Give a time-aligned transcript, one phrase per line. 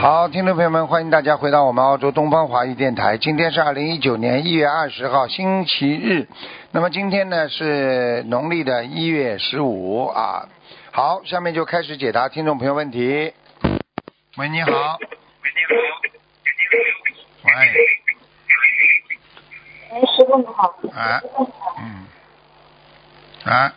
[0.00, 3.18] 好，听众朋友们，欢迎大家回到我们澳洲东方华语电台。
[3.18, 6.28] 今天是二零一九年一月二十号，星期日。
[6.70, 10.48] 那么今天呢是农历的一月十五啊。
[10.92, 13.34] 好，下面就开始解答听众朋友问题。
[14.36, 14.70] 喂，你好。
[14.70, 15.74] 喂，你好。
[17.42, 17.50] 喂。
[19.90, 20.76] 哎，师傅你好。
[20.94, 21.20] 啊。
[21.80, 22.06] 嗯。
[23.52, 23.74] 啊。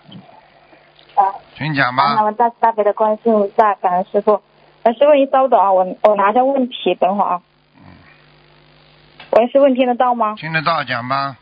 [1.15, 1.33] 啊。
[1.57, 2.13] 请讲吧。
[2.13, 4.39] 那么大慈大悲的关心一下，感恩师傅。
[4.83, 7.41] 呃，师傅您稍等啊，我我拿下问题，等会儿啊。
[7.77, 7.83] 嗯。
[9.31, 10.35] 喂，师傅你听得到吗？
[10.37, 11.37] 听得到，讲吧。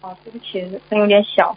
[0.00, 1.56] 啊，对不起，声有点小。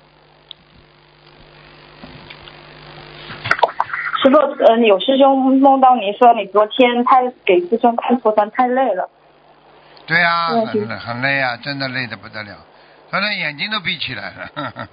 [4.21, 9.09] 师傅，呃，有师兄梦到你说你昨天太给师兄看佛山太累了。
[10.05, 12.55] 对呀、嗯很累很累啊，真的累得不得了，
[13.09, 14.87] 他的眼睛都闭起来了。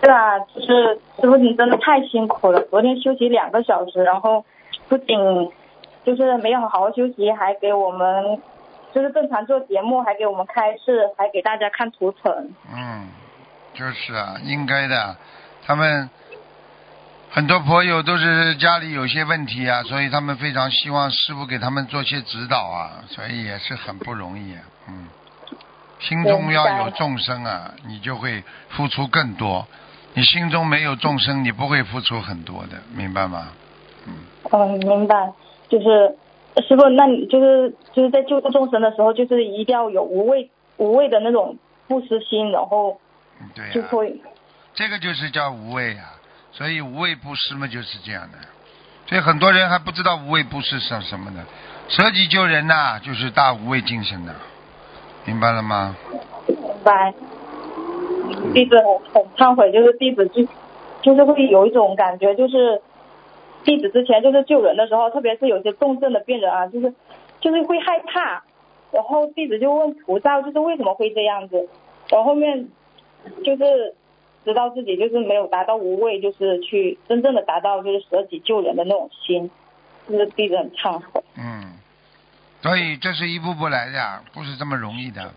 [0.00, 4.44] 对啊，就是师傅你真的太辛苦了，昨天休息两个小时，然后
[4.88, 5.16] 不仅
[6.04, 8.40] 就是没有好好休息，还给我们
[8.94, 12.50] 就是正常做节目，还给我们开示，还给大家看图层。
[12.74, 13.08] 嗯，
[13.74, 15.16] 就是啊，应该的。
[15.66, 16.08] 他们
[17.30, 24.62] 很多朋友都是家里有些问题啊，所以他们非常希望师傅给他们做些指导啊，所以也是很不容易啊。
[24.88, 25.08] 嗯，
[26.00, 29.66] 心中要有众生啊，你就会付出更多。
[30.14, 33.48] 你心中没有众生，你不会付出很多的，明白吗？
[34.06, 34.14] 嗯，
[34.50, 35.32] 嗯，明白。
[35.68, 36.16] 就是
[36.66, 43.00] 师傅，那你就是就是在救度众生的时候，就是一定要有无畏无畏的那种不失心，然后
[43.54, 44.20] 对呀、就会
[44.74, 46.18] 这个就是叫无畏啊，
[46.50, 48.38] 所以无畏不施嘛就是这样的。
[49.06, 51.44] 所以很多人还不知道无畏不施是什么呢？
[51.88, 54.34] 舍己救人呐、就是大无畏精神呐、
[55.24, 55.96] 明白了吗？
[56.48, 57.14] 明白。
[58.52, 60.46] 弟子很很忏悔，就是弟子就
[61.02, 62.80] 就是会有一种感觉，就是
[63.64, 66.94] 弟子之前就是救人的时候，特别是有些重症的病人啊，就是
[67.40, 68.42] 就是会害怕，
[68.92, 71.68] 然后弟子就问菩萨，就是为什么会这样子，
[72.08, 72.68] 然后后面
[73.44, 73.94] 就是
[74.44, 79.50] 知道自己就是没有达到无畏，就是去真正的达到就是舍己救人的那种心，
[80.08, 81.22] 就是弟子很忏悔。
[81.36, 81.74] 嗯，
[82.62, 85.32] 所以这是一步步来的，不是这么容易的。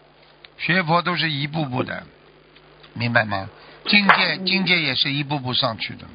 [0.58, 2.04] 学佛都是一步步的，
[2.94, 3.50] 明白吗？
[3.86, 6.06] 境界境界也是一步步上去的。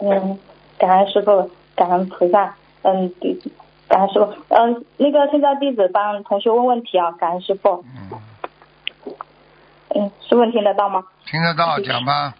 [0.00, 0.38] 嗯，
[0.78, 3.12] 感恩师傅，感恩菩萨，嗯，
[3.88, 8.18] 感恩师傅，嗯，那个现在弟子帮同学问问题啊，感恩师傅，嗯，
[9.94, 11.04] 嗯，师傅你听得到吗？
[11.26, 12.34] 听得到，讲吧。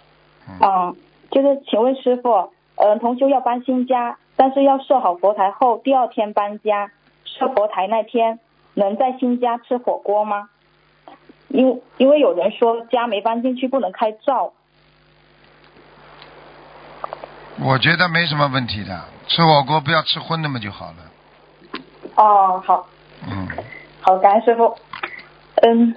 [0.48, 0.96] 嗯，嗯，
[1.30, 6.90] 就是请问师傅，嗯，同修要搬新家，但是要设好佛台后，第二天搬家，
[7.24, 8.38] 设佛台那天
[8.72, 10.48] 能在新家吃火锅吗？
[11.50, 14.52] 因因为有人说家没搬进去不能开灶，
[17.62, 20.96] 我觉得没什么问题的，吃火锅不要吃荤的嘛就好了。
[22.16, 22.86] 哦，好，
[23.28, 23.48] 嗯，
[24.00, 24.76] 好，感恩师傅。
[25.62, 25.94] 嗯，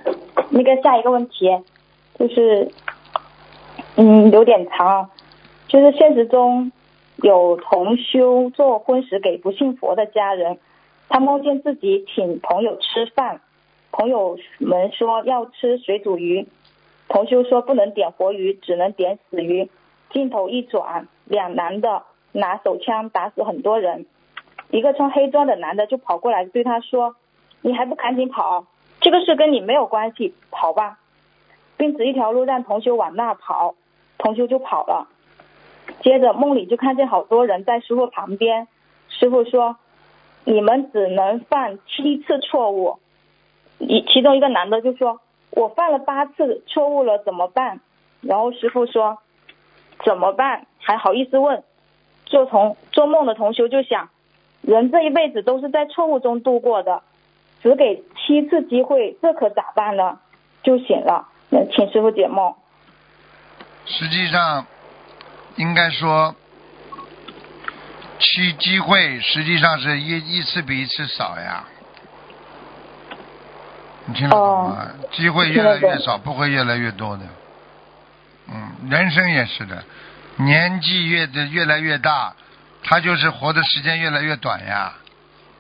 [0.50, 1.50] 那个下一个问题
[2.20, 2.72] 就是，
[3.96, 5.10] 嗯，有点长，
[5.68, 6.72] 就是现实中
[7.18, 10.58] 有同修做婚食给不信佛的家人，
[11.08, 13.40] 他梦见自己请朋友吃饭，
[13.94, 16.48] 朋友们说要吃水煮鱼，
[17.08, 19.70] 同修说不能点活鱼，只能点死鱼。
[20.10, 24.08] 镜头一转，两男的拿手枪打死很多人，
[24.72, 27.16] 一个穿黑装的男的就跑过来对他说
[27.62, 28.66] ：“你还不赶紧跑？
[29.00, 30.98] 这个事跟你没有关系，跑吧！”
[31.78, 33.76] 并指一条路让同修往那跑，
[34.18, 35.08] 同修就跑了。
[36.02, 38.68] 接着梦里就看见好多人在师傅旁边，
[39.08, 39.78] 师傅说
[40.46, 42.98] ：“你们只能犯七次错误。”
[43.80, 47.82] 一其中一个男的就说：“我犯了八次错误了，怎么办？”
[48.22, 49.20] 然后师傅说
[50.06, 50.68] ：“怎么办？
[50.80, 51.64] 还好意思问？”
[52.26, 54.10] 做同做梦的同修就想，
[54.62, 57.04] 人这一辈子都是在错误中度过的，
[57.62, 60.20] 只给七次机会，这可咋办呢？
[60.64, 61.28] 就醒了，
[61.72, 62.56] 请师傅解梦。
[63.86, 64.66] 实际上
[65.58, 66.34] 应该说，
[68.18, 71.66] 其机会实际上是一一次比一次少呀。
[74.06, 74.88] 你听得懂吗？
[75.12, 77.24] 机会越来越少，不会越来越多的。
[78.48, 79.84] 嗯，人生也是的，
[80.38, 82.34] 年纪越的越来越大，
[82.84, 84.94] 他就是活的时间越来越短呀，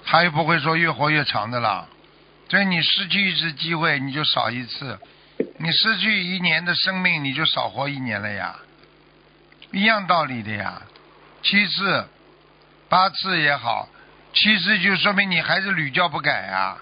[0.05, 1.85] 他又不会说越活越长的啦。
[2.49, 4.99] 所以你失去一次机会，你就少一次。
[5.57, 8.55] 你失去一年的生命，你就少活一年了呀，
[9.71, 10.81] 一样道理的呀。
[11.41, 12.07] 七次、
[12.89, 13.87] 八次也好，
[14.33, 16.77] 七次就说明你还是屡教不改呀，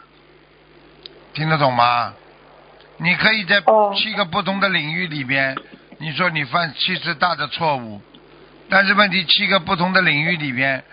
[1.34, 2.14] 听得懂吗？
[2.98, 5.58] 你可以在哦七个不同的领域里边，
[5.98, 8.00] 你说你犯七次大的错误，
[8.70, 10.84] 但是问题七个不同的领域里边，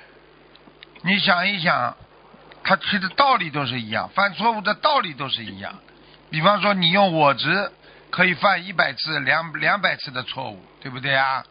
[1.02, 1.94] 你想一想，
[2.64, 5.74] 他其实道理都是一样，犯错误的道理都是一样。
[6.30, 7.70] 比方说，你用我执
[8.10, 11.44] 可以犯一百次、两两百次的错误，对不对啊？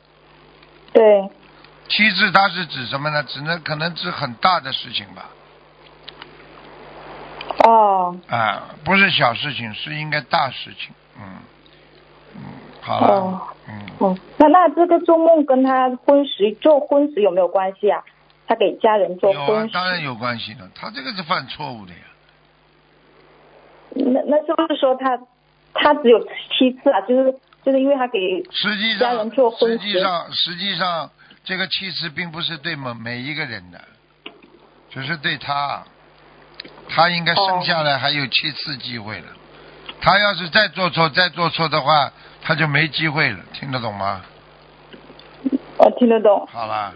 [0.94, 1.30] 对，
[1.88, 3.22] 七次它是指什么呢？
[3.24, 5.30] 只能可能指很大的事情吧，
[7.66, 10.94] 哦，啊，不是小事情，是应该大事情。
[11.20, 11.24] 嗯，
[12.36, 12.42] 嗯，
[12.82, 18.04] 好了，哦嗯，哦，那那这个做梦跟他婚时做婚时有没有关系啊？
[18.48, 20.70] 他给家人做婚，时，当然有关系了。
[20.74, 22.00] 他这个是犯错误的呀。
[23.96, 25.18] 那那是不是说他
[25.74, 26.20] 他只有
[26.58, 27.02] 七次啊？
[27.02, 27.34] 就是
[27.64, 28.20] 就是因为他给
[28.52, 31.10] 实际上家人做，婚实际上，实际上，
[31.44, 33.82] 这个七次并不是对每每一个人的，
[34.90, 35.84] 只是对他，
[36.90, 39.26] 他应该生下来还有七次机会了。
[40.00, 42.12] 他要是再做错，再做错的话，
[42.42, 43.40] 他就没机会了。
[43.54, 44.22] 听得懂吗？
[45.78, 46.94] 我听得懂，好了，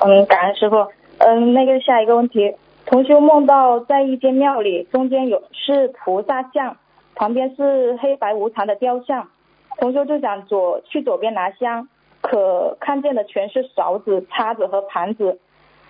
[0.00, 0.76] 嗯，感恩师傅。
[1.18, 2.54] 嗯，那个下一个问题，
[2.84, 6.76] 同修梦到在一间庙里，中间有是菩萨像，
[7.14, 9.28] 旁边是黑白无常的雕像。
[9.78, 11.88] 同修就想左去左边拿香，
[12.20, 15.38] 可看见的全是勺子、叉子和盘子，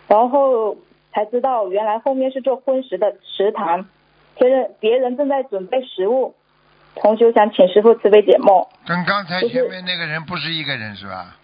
[0.06, 0.76] 然后
[1.16, 3.88] 才知道原来后面是做荤食的食堂，
[4.38, 6.34] 别人别人正在准备食物。
[6.96, 11.36] 同修想请师傅慈悲解梦，跟刚才前面那个人不是一个人是吧？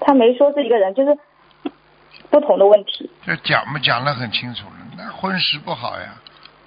[0.00, 1.16] 他没说是一个人，就是
[2.30, 3.10] 不同的问题。
[3.24, 4.74] 这讲嘛，讲的很清楚了。
[4.96, 6.14] 那荤食不好呀，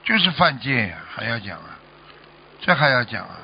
[0.03, 1.79] 就是犯戒呀，还要讲啊，
[2.59, 3.39] 这还要讲啊。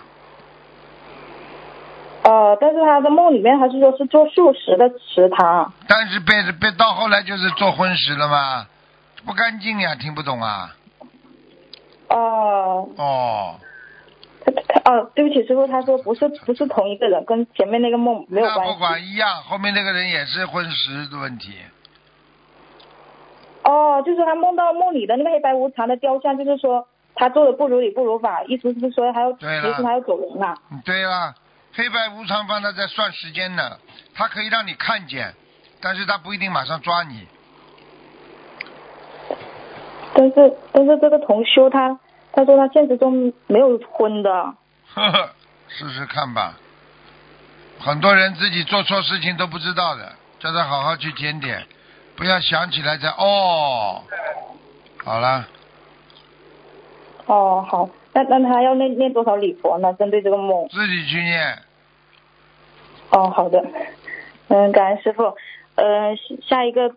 [2.28, 5.72] 呃，但是他的梦里面他是说是做素食的食堂。
[5.88, 8.68] 但是被被到后来就是做荤食了嘛，
[9.26, 10.76] 不干净呀，听不懂啊？
[12.10, 13.56] 哦、哦，
[14.46, 19.02] 他他哦，对不起师傅，他说不是不是同一个人，跟前面那个梦没有关那不管。
[19.02, 21.54] 一样，后面那个人也是荤食的问题。
[23.64, 26.86] 哦，就是他梦到梦里的那个黑白无常的雕像，就是说
[27.16, 30.56] 他做的不如理不如法，意思是说他要其实他要走人了。
[30.72, 31.34] 嗯对了，
[31.78, 33.78] 黑白无常帮他在算时间呢，
[34.16, 35.32] 他可以让你看见，
[35.80, 37.28] 但是他不一定马上抓你。
[40.16, 42.00] 但是但是这个同修他
[42.32, 44.32] 他说他现实中没有婚的。
[44.96, 45.30] 呵呵，
[45.68, 46.58] 试试看吧。
[47.80, 51.64] 很多人自己做错事情都不知道的，叫他好好去检点，
[52.16, 54.02] 不要想起来再哦。
[55.06, 55.48] 好了，
[57.28, 59.94] 哦，好，那那他要念念多少礼佛呢？
[59.94, 60.68] 针对这个梦。
[60.70, 61.60] 自己去念。
[63.18, 63.66] 哦，好的，
[64.48, 65.36] 嗯，感恩师傅。
[65.74, 66.16] 呃，
[66.48, 66.96] 下一个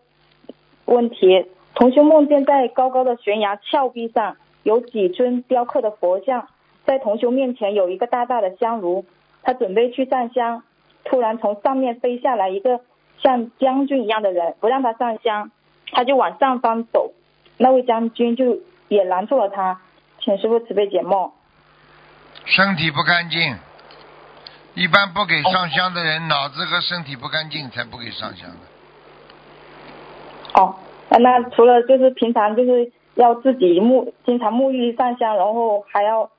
[0.84, 6.48] 问题，同修梦见在高高的悬崖峭壁上有几尊雕刻的佛像，
[6.84, 9.06] 在同修面前有一个大大的香炉，
[9.42, 10.62] 他准备去上香，
[11.04, 12.80] 突然从上面飞下来一个
[13.22, 15.50] 像将军一样的人，不让他上香，
[15.92, 17.12] 他就往上方走，
[17.56, 18.58] 那位将军就
[18.88, 19.80] 也拦住了他，
[20.20, 21.30] 请师傅慈悲解梦。
[22.46, 23.56] 身体不干净，
[24.74, 28.56] 一般不给上香的人，脑子和身体不干净才不给上香的。
[30.54, 30.74] 哦，
[31.10, 36.30] 那那除了就是平常就是要自己沐经常沐浴上香，然后还要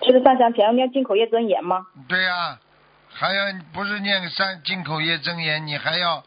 [0.00, 1.86] 就是上香前要念进口业真言吗？
[2.08, 2.58] 对呀、
[3.08, 6.22] 还要不是念三进口业真言，你还要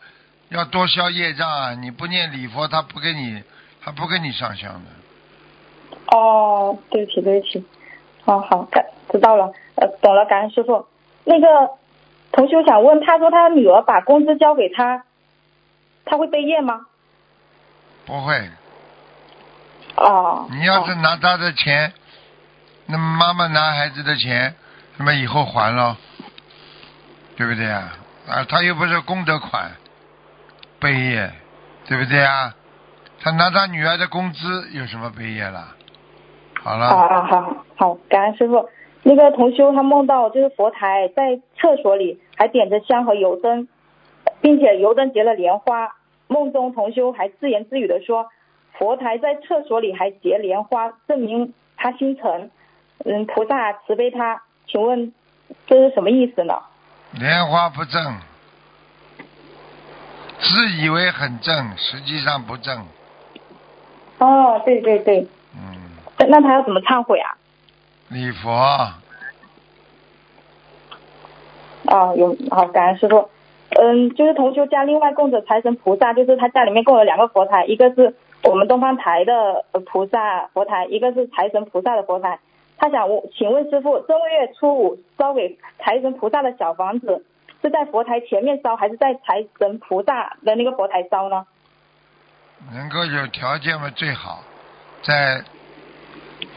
[0.50, 1.74] 要多消业障啊！
[1.74, 3.44] 你不念礼佛，他不给你，
[3.82, 6.18] 他不给你上香的。
[6.18, 7.66] 哦，对不起对不起，
[8.26, 10.86] 哦好，感知道了，呃懂了，感恩师傅。
[11.26, 11.72] 那个
[12.32, 15.04] 同学想问，他说他女儿把工资交给他，
[16.06, 16.86] 他会背业吗？
[18.06, 18.50] 不会，
[19.98, 21.92] 哦，你要是哦拿他的钱，
[22.86, 24.56] 那妈妈拿孩子的钱，
[24.98, 25.98] 那么以后还咯，
[27.36, 27.98] 对不对啊？
[28.30, 29.72] 啊，他又不是功德款，
[30.80, 31.32] 背业，
[31.88, 32.54] 对不对啊？
[33.22, 35.70] 他拿他女儿的工资有什么背业了？
[36.62, 36.90] 好了。
[36.90, 38.70] 好好好好，感恩师傅。
[39.08, 43.68] 那个同修他梦到就是佛台在厕所里还点着香和油灯，
[44.42, 45.96] 并且油灯结了莲花。
[46.28, 48.30] 梦中同修还自言自语的说，
[48.74, 52.50] 佛台在厕所里还结莲花，证明他心诚。
[53.06, 54.42] 嗯，菩萨慈悲他。
[54.66, 55.14] 请问
[55.68, 56.56] 这是什么意思呢？
[57.12, 58.02] 莲花不正，
[60.40, 62.84] 自以为很正，实际上不正。
[64.18, 65.78] 哦，对对对，嗯，
[66.18, 67.38] 那那他要怎么忏悔啊？
[68.10, 69.02] 礼佛，啊，
[72.16, 73.30] 有好，感恩师傅。
[73.70, 82.40] 嗯，就是同修家另外供着财神菩萨，就是他家里面供了两个佛台，一个是我们东方台的呃菩萨佛台，一个是财神菩萨的佛台。
[82.78, 87.26] 他想我请问师傅，正月初五烧给财神菩萨的小房子
[87.62, 91.46] 是在佛台前面烧，还是在财神菩萨的那个佛台烧呢？
[92.72, 94.40] 能够有条件嘛最好，
[95.04, 95.44] 在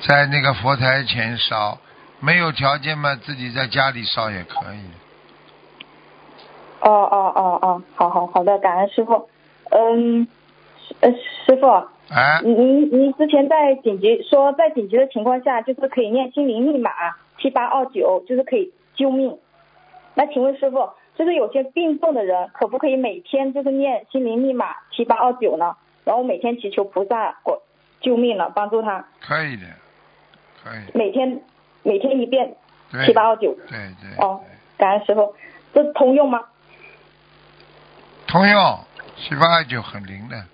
[0.07, 1.79] 在那个佛台前烧，
[2.21, 4.81] 没有条件嘛自己在家里烧也可以。
[6.81, 9.29] 哦哦哦哦，好好好的，感恩师傅。
[9.71, 10.27] 嗯，
[10.87, 16.91] 师呃师傅，啊，您您您之前在紧急说在紧急的情况下，就是可以念心灵密码
[17.39, 19.37] 七八二九，就是可以救命。
[20.15, 25.77] 那请问师傅，就是有些病重的人，可不可以每天就是念心灵密码七八二九呢？
[26.05, 27.61] 然后每天祈求菩萨我
[28.01, 29.67] 救命了，帮助他，可以的，
[30.95, 31.41] 每天
[31.83, 32.57] 每天一遍
[32.91, 33.57] 对，七八二九。
[33.69, 34.41] 对对哦，
[34.77, 35.35] 感恩师傅，
[35.75, 36.41] 这通用吗？
[38.27, 38.79] 通用
[39.17, 40.45] 七八二九很灵的，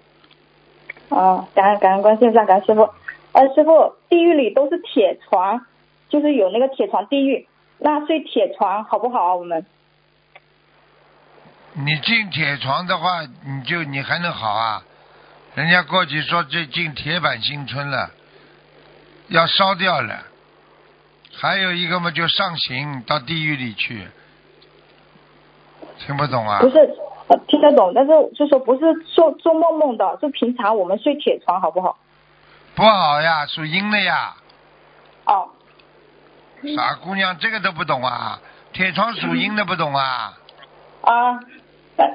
[1.09, 2.89] 哦，感恩感恩观世音菩萨，感恩师傅。
[3.33, 5.67] 呃，师傅，地狱里都是铁床，
[6.09, 9.35] 就是有那个铁床地狱，那睡铁床好不好啊？
[9.35, 9.67] 我们
[11.73, 14.85] 你进铁床的话，你就你还能好啊？
[15.57, 18.11] 人家过去说这进铁板新村了，
[19.29, 20.25] 要烧掉了。
[21.37, 24.07] 还有一个嘛，就上刑到地狱里去，
[25.99, 26.71] 听不懂啊不？
[26.71, 26.79] 是
[27.27, 31.99] 呃听得懂，但是就说不是做做梦梦的，就平常我们睡铁床好不好？
[32.77, 34.35] 不好呀，属阴的呀，
[35.27, 35.49] 哦，
[36.77, 38.39] 傻姑娘，这个都不懂啊？
[38.73, 40.39] 铁床属阴的不懂啊？
[41.03, 41.41] 啊，
[41.97, 42.07] 那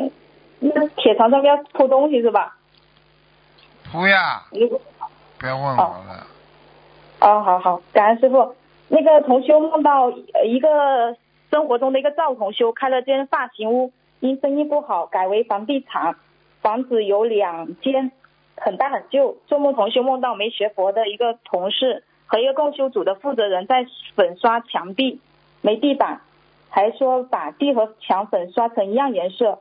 [0.59, 2.55] 那铁床上面要铺东西是吧？
[3.91, 4.79] 铺呀，如果
[5.37, 5.83] 不要问我了。
[5.83, 6.23] 哦，
[7.21, 8.55] 哦好好，感恩师傅。
[8.87, 10.09] 那个同修梦到
[10.45, 11.15] 一个
[11.51, 16.15] 生活中的一个赵同修开了间发型屋，因生意不好改为房地产，
[16.61, 18.11] 房子有两间，
[18.55, 19.37] 很大很旧。
[19.47, 23.85] 做梦同修梦到没学佛的一个同事和一个共修组的负责人在
[24.15, 25.19] 粉刷墙壁，
[25.61, 26.21] 没地板，
[26.69, 29.59] 还说把地和墙粉刷成一样颜色。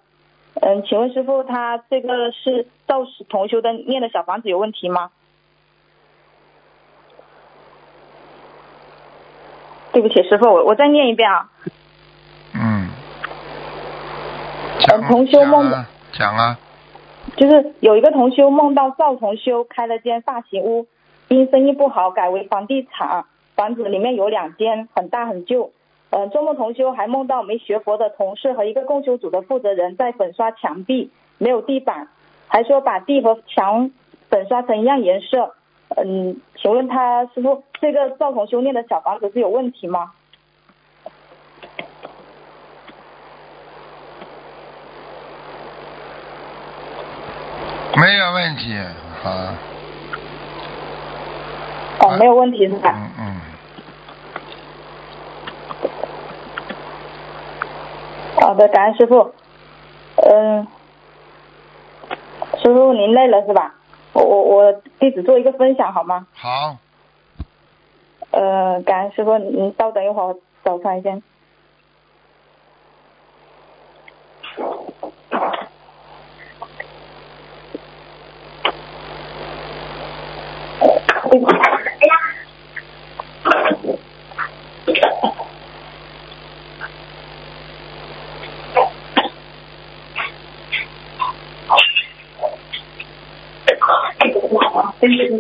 [0.61, 5.11] 嗯，请问师傅，他这个是赵同修的念的小房子有问题吗？
[9.93, 11.49] 对不起，师傅，我我再念一遍啊。
[12.55, 12.89] 嗯。
[12.89, 12.95] 呃
[14.81, 16.59] 讲同修梦讲啊，讲啊，
[17.37, 20.87] 就是有一个同修梦到赵同修开了间发型屋，
[21.29, 25.73] 因生意不好改为房地产，房子里面有两间，很大很旧。
[26.11, 32.09] 呃，周末同修还梦到没学佛的同事和一个共修组的负责人在粉刷墙壁，没有地板，
[32.47, 33.91] 还说把地和墙
[34.31, 35.55] 粉刷成一样颜色。
[35.97, 40.13] 嗯，请问他师傅，这个赵同修念的小房子是有问题吗？
[47.97, 48.79] 没有问题，
[49.23, 49.31] 好，
[52.01, 52.95] 哦，没有问题是吧？
[52.95, 53.41] 嗯嗯，
[58.41, 59.35] 好的，感恩师傅。
[60.17, 60.67] 嗯，
[62.63, 63.75] 师傅您累了是吧？
[64.19, 66.27] 我我我弟子做一个分享好吗？
[66.35, 66.77] 好，
[68.33, 71.11] 呃，感恩师傅，您稍等一会儿，我找他一下。
[81.31, 81.39] 哎
[82.07, 82.17] 呀，
[95.01, 95.39] 对对对。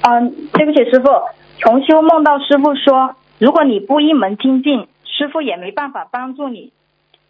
[0.00, 1.08] 嗯，对不起，师傅，
[1.60, 6.74] 重修梦到师傅说，如果你不一门精进，师傅也没办法帮助你。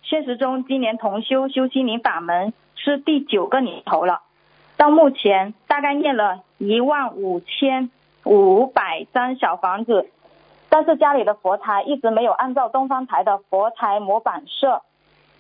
[0.03, 4.23] 现实中，今年同修修心灵法门是第九个年头了，
[4.77, 7.91] 到目前大概念了一万五千
[8.25, 10.11] 五百张小房子，
[10.69, 14.83] 但是家里的佛台一直没有按照东方台的佛台模板设，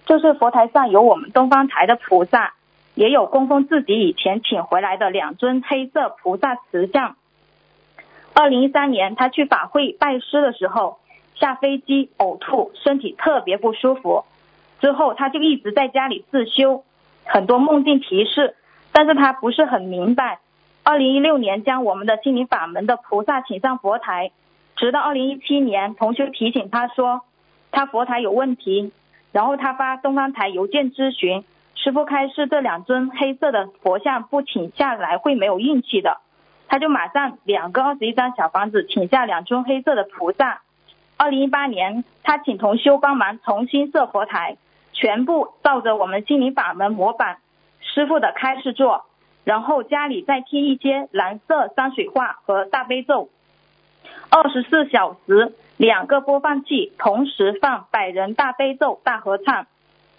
[0.07, 2.55] 就是佛台上有我们东方台的菩萨，
[2.95, 7.17] 也有供奉自己以前请回来的两尊黑色菩萨瓷像。
[8.40, 10.99] 二零一三年，他去法会拜师的时候，
[11.35, 14.26] 下飞机呕吐，身体特别不舒服。
[14.80, 16.85] 之后他就一直在家里自修，
[17.25, 18.54] 很多梦境提示，
[18.92, 20.38] 但是他不是很明白。
[20.85, 24.30] 二零一六年将我们的心灵法门的菩萨请上佛台，
[24.76, 27.23] 直到二零一七年，同修提醒他说
[27.73, 28.92] 他佛台有问题，
[29.33, 36.21] 然后他发东方台邮件咨询师傅开示这两尊黑色的佛像不请下来会没有运气的，
[36.68, 40.60] 他就马上两个二十一张小房子请下两尊黑色的菩萨。
[41.16, 44.56] 二零一八年，他请同修帮忙重新设佛台，
[44.92, 47.38] 全部照着我们心灵法门模板
[47.80, 49.06] 师傅的开示做。
[49.44, 53.30] 然后家里再贴一些蓝色山水画和大悲咒，
[54.28, 59.66] 二十四小时两个播放器同时放百人大悲咒大合唱，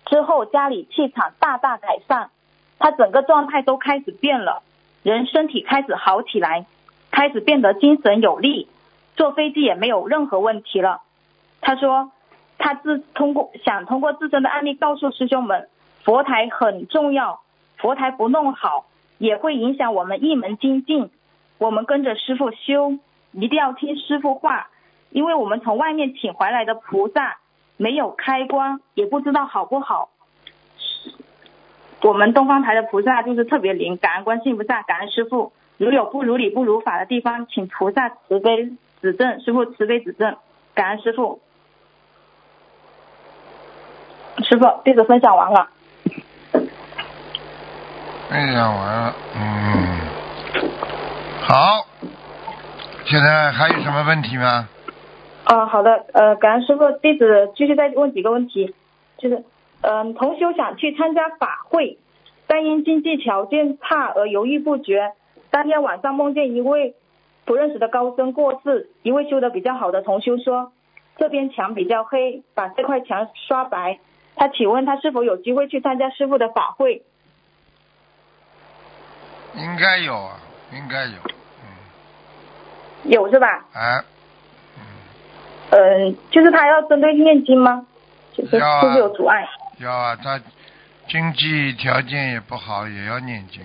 [0.07, 2.31] 之后家里气场大大改善，
[2.79, 4.63] 他整个状态都开始变了，
[5.03, 6.65] 人身体开始好起来，
[7.11, 8.67] 开始变得精神有力，
[9.15, 11.01] 坐飞机也没有任何问题了。
[11.61, 12.11] 他说
[12.57, 15.67] 他自通过想通过自身的案例告诉师兄们，
[16.03, 17.41] 佛台很重要，
[17.77, 18.85] 佛台不弄好。
[19.19, 21.11] 也会影响我们一门精进。
[21.57, 22.93] 我们跟着师傅修，
[23.33, 24.69] 一定要听师傅话，
[25.09, 27.35] 因为我们从外面请回来的菩萨
[27.75, 30.07] 没有开光，也不知道好不好。
[32.01, 35.51] 我们东方台的菩萨就是特别灵，感恩观世音菩萨，感恩师傅。
[35.77, 40.35] 如有不如理、不如法的地方，请菩萨慈悲指正，师傅慈悲指正，
[40.73, 41.41] 感恩师傅。
[44.43, 45.69] 师傅，弟子分享完了。
[48.29, 49.99] 分享完了，嗯，
[51.41, 51.85] 好，
[53.05, 54.69] 现在还有什么问题吗？
[55.45, 58.75] 啊，好的，呃，感恩师傅，弟子继续再问几个问题，
[59.17, 59.43] 就是，
[59.81, 61.97] 嗯，同修想去参加法会，
[62.47, 65.13] 但因经济条件差而犹豫不决。
[65.51, 66.95] 当天晚上梦见一位
[67.45, 70.73] 不认识的高僧过世，一位修的比较好的同修说，
[71.17, 73.99] 这边墙比较黑，把这块墙刷白。
[74.35, 77.01] 他请问他是否有机会去参加师傅的法会？
[79.55, 80.39] 应该有啊，
[80.73, 81.17] 应该有，
[81.63, 81.67] 嗯，
[83.11, 83.65] 有是吧？
[83.73, 84.03] 啊，
[84.77, 84.83] 嗯，
[85.71, 87.85] 嗯，就是他要针对念经吗？
[88.31, 89.45] 就是就是有阻碍。
[89.79, 90.39] 要啊，他
[91.07, 93.63] 经济条件也不好，也要念经。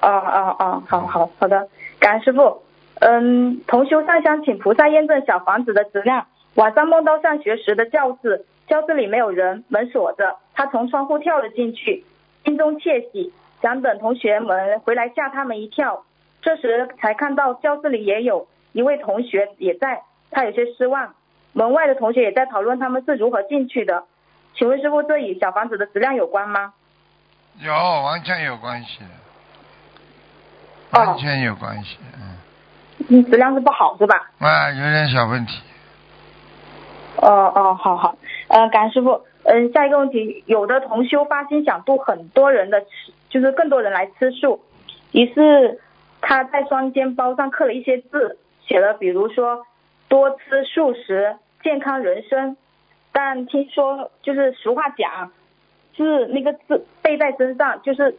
[0.00, 2.62] 哦哦哦，好好好的，感恩师傅。
[3.00, 6.26] 嗯，同修上香请菩萨验证小房子的质量。
[6.54, 12.04] 晚上梦到上学时的教室，教室里没有人，门锁着，他从窗户跳了进去，
[12.44, 13.32] 心中窃喜。
[13.62, 16.04] 想等同学们回来吓他们一跳，
[16.42, 21.14] 这时才看到教室里也有一位同学也在，他有些失望。
[21.52, 24.04] 门外的同学也在讨论他们是如何进去的。
[24.58, 26.74] 请问师傅，这与小房子的质量有关吗？
[27.60, 28.98] 有，完全有关系。
[30.90, 32.36] 完全有关系，嗯。
[33.08, 34.30] 嗯，质量是不好是吧？
[34.40, 35.62] 啊，有点小问题。
[37.16, 38.16] 哦哦，好好，
[38.48, 39.22] 呃，感恩师傅。
[39.44, 42.84] 嗯，下一个问题，有的同修发心想度很多人的。
[43.30, 44.64] 就是更多人来吃素，
[45.12, 45.82] 于是
[46.22, 49.66] 他在双肩包上刻了一些字，写了比如说
[50.08, 52.56] 多吃素食，健康人生。
[53.20, 55.32] 但听说就是俗话讲，
[55.96, 58.16] 是那个字背在身上，就是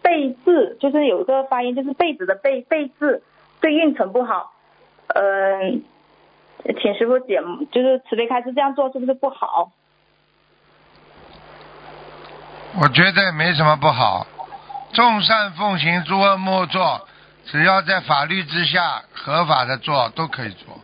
[0.00, 3.22] 背字，就是有一个发音，就是被子的被背字，
[3.60, 4.54] 对运程不好。
[5.08, 5.82] 嗯，
[6.80, 7.38] 请师傅解，
[7.70, 9.72] 就是慈悲开示这样做是不是不好？
[12.80, 14.26] 我觉得没什么不好。
[14.94, 17.06] 众善奉行，诸恶莫作。
[17.44, 20.80] 只要在法律之下合法的做，都可以做，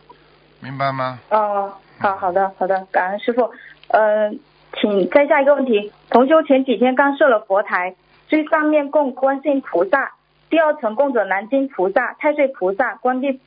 [0.59, 1.19] 明白吗？
[1.31, 3.51] 哦，好好的，好的，感恩师傅。
[3.89, 4.39] 嗯，
[4.73, 5.91] 请再下一个问题。
[6.09, 7.95] 同修前几天刚设了佛台，
[8.27, 10.13] 最上面供观世音菩萨，
[10.49, 13.39] 第二层供着南京菩萨、太岁菩萨、观地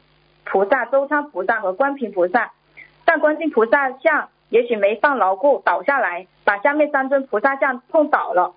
[0.45, 2.53] 菩萨、周昌菩萨和观平菩萨。
[3.05, 8.55] 但观世音菩萨像也许没放牢固，倒下来，把下面三尊菩萨像碰倒了。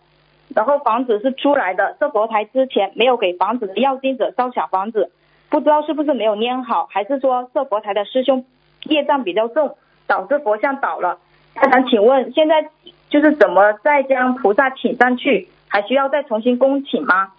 [0.55, 5.11] 然后房子是租来的，设佛台之前没有给房子的要经者烧小房子，
[5.49, 8.45] 不知道是不是没有粘好，还是说设佛台的师兄
[8.83, 11.19] 业障比较重，导致佛像倒了。
[11.55, 12.69] 他想请问，现在
[13.09, 17.31] 就是怎么再将菩萨请上去，还需要再重新恭请吗？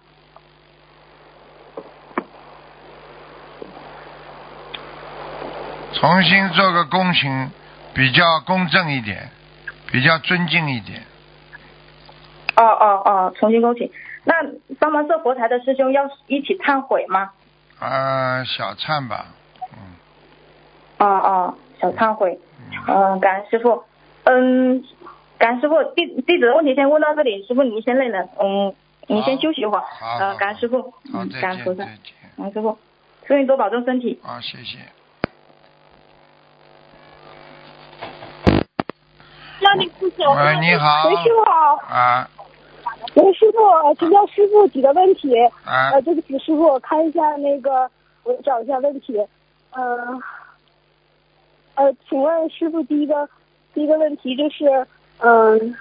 [5.93, 7.49] 重新做个恭请，
[7.93, 9.29] 比较公正一点，
[9.91, 11.01] 比较尊敬一点。
[12.57, 13.89] 哦哦哦，重新恭请。
[14.23, 14.33] 那
[14.79, 17.31] 帮忙设佛台的师兄要一起忏悔吗？
[17.79, 19.27] 呃，小忏吧，
[20.97, 21.07] 嗯。
[21.07, 22.39] 哦哦，小忏悔。
[22.87, 23.83] 嗯，感恩师傅。
[24.23, 24.83] 嗯，
[25.37, 25.83] 感恩师傅。
[25.95, 28.73] 弟弟子的问题先问到这里，师傅您先累了，嗯，
[29.07, 29.81] 您先休息一会儿。
[29.81, 30.17] 好。
[30.19, 30.93] 呃，感恩师傅。
[31.13, 31.83] 嗯，感恩菩萨。
[31.83, 31.97] 感
[32.37, 32.77] 恩师傅。
[33.25, 34.19] 祝你多保重身体。
[34.23, 34.77] 啊，谢谢。
[39.59, 41.09] 让你父亲，喂，你好。
[41.09, 41.75] 师傅好。
[41.87, 42.29] 啊。
[43.15, 45.33] 喂，师傅，请教师傅几个问题。
[45.63, 47.89] 啊呃，对不起，师傅，我看一下那个，
[48.23, 49.17] 我找一下问题。
[49.71, 49.97] 呃，
[51.75, 53.29] 呃，请问师傅，第一个
[53.73, 54.65] 第一个问题就是，
[55.19, 55.75] 嗯、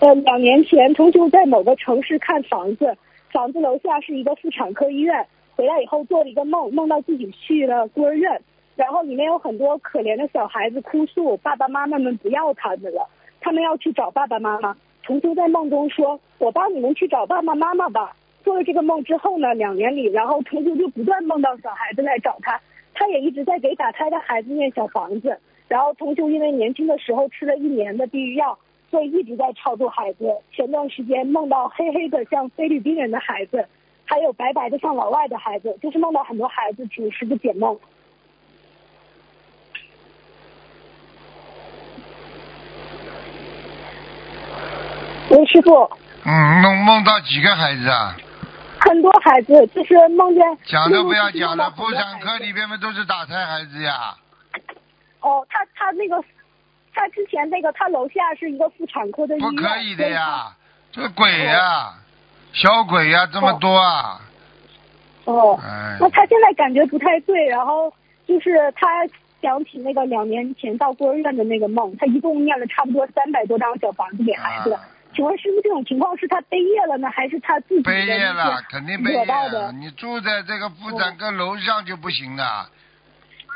[0.00, 2.96] 呃，两年前同修在某个城市看房子，
[3.30, 8.40] 房子楼下是一个妇产科医院，回来以后做了一个梦，梦到自己去了孤儿院，
[8.76, 13.08] 然后里面有很多可怜的小孩子哭诉，爸爸妈妈们不要他们了，
[13.40, 14.76] 他们要去找爸爸妈妈。
[15.02, 22.60] 同修在梦中说：“我帮你们去找爸爸妈妈吧。”做了这个梦之后呢，两年里，然后同修就不断梦到小孩子来找他，
[22.96, 25.38] 他也一直在给打胎的孩子念小房子。
[25.68, 28.56] 然后同修因为年轻的时候吃了一年的避孕药，
[28.90, 30.32] 所以一直在超度孩子。
[30.52, 33.66] 前段时间梦到黑黑的像菲律宾人的孩子，
[34.04, 37.76] 还有白白的像老外的孩子，就是梦到很多孩子，请师傅解梦。
[45.30, 45.90] 喂，师傅，
[46.24, 48.16] 嗯，梦梦到几个孩子啊？
[48.88, 54.14] 很多孩子就是梦见讲都不要讲了，妇产科里边嘛都是打胎孩子呀。
[55.20, 56.22] 哦，他他那个，
[56.94, 60.52] 他之前那个他楼下是一个妇产科的医院，不可以的呀，
[60.92, 61.94] 这个鬼呀，
[62.52, 64.20] 小鬼呀，这么多啊！
[65.24, 65.32] 他。
[65.32, 67.92] 哦，哎，那他现在感觉不太对，然后
[68.26, 68.86] 就是他
[69.42, 74.72] 想起那个两年前到孤儿院的那个梦，他一共念了差不多三百多张小房子给孩子。
[74.72, 74.80] 啊
[75.16, 79.24] 请问师傅，这种情况是他背业了呢，还是他自己的背业了，肯定背业。
[79.24, 79.72] 的？
[79.72, 82.68] 你住在这个妇产科楼上就不行了。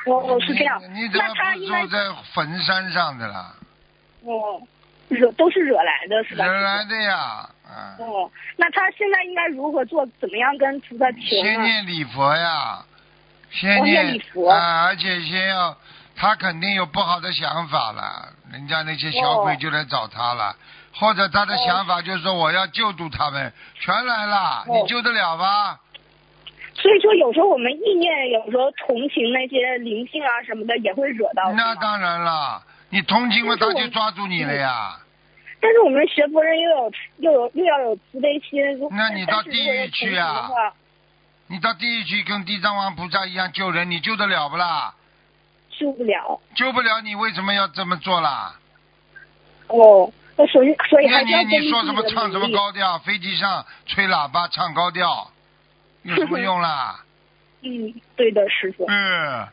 [0.07, 1.99] 我我哦是这样，你你怎么不住在
[2.33, 3.55] 坟山上的啦？
[4.25, 4.62] 哦，
[5.11, 6.46] 惹都是惹来的是吧？
[6.46, 7.16] 惹来的呀，
[7.68, 10.07] 啊，哦，那他现在应该如何做？
[10.18, 11.62] 怎么样跟菩萨求先？
[11.62, 12.83] 念礼佛呀，
[13.51, 15.77] 先哦念礼佛啊，而且先要，
[16.16, 20.57] 他肯定有不好的想法了，人家那些小鬼哦就来找他了，
[20.92, 25.79] 或者他的想法就是说我要救度他们，全来了，哦你救得了吗？
[26.74, 31.53] 所以说，有时候我们意念，有时候同情那些灵性啊什么的，也会惹到。
[31.53, 34.98] 那当然了，你同情了，他就抓住你了呀。
[35.61, 38.61] 但是我们学佛人又有又有又要有慈悲心。
[38.90, 40.48] 那你到地狱去啊
[41.48, 44.94] 你到地狱去跟地藏王菩萨一样救人，你救得了不啦？
[45.68, 46.40] 救不了。
[46.55, 48.55] 救不了，你为什么要这么做啦？
[49.66, 52.48] 哦，那所以所以那你还是要根据你说什么唱什么？
[52.53, 52.98] 高调？
[53.00, 55.31] 飞机上吹喇叭唱高调，
[56.03, 57.00] 有什么用啦？
[57.62, 58.87] 嗯，对的，师傅。
[58.88, 59.46] 嗯，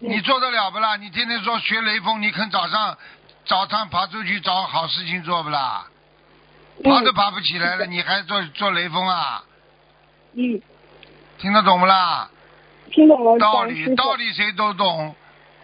[0.00, 0.96] 你做得了不啦？
[0.96, 2.96] 你天天说学雷锋，你肯早上
[3.44, 5.86] 早上爬出去找好事情做不啦？
[6.84, 9.42] 爬都嗯爬不起来了，你还做做雷锋啊？
[10.34, 10.60] 嗯，
[11.38, 12.30] 听得懂不啦？
[12.92, 15.14] 听懂了，道理道理谁都懂，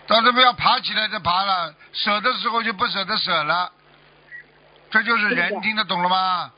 [0.09, 3.71] 但是不要爬起来就爬了，舍的时候就不舍得舍了，
[4.95, 6.53] 这就是人，听得懂了吗？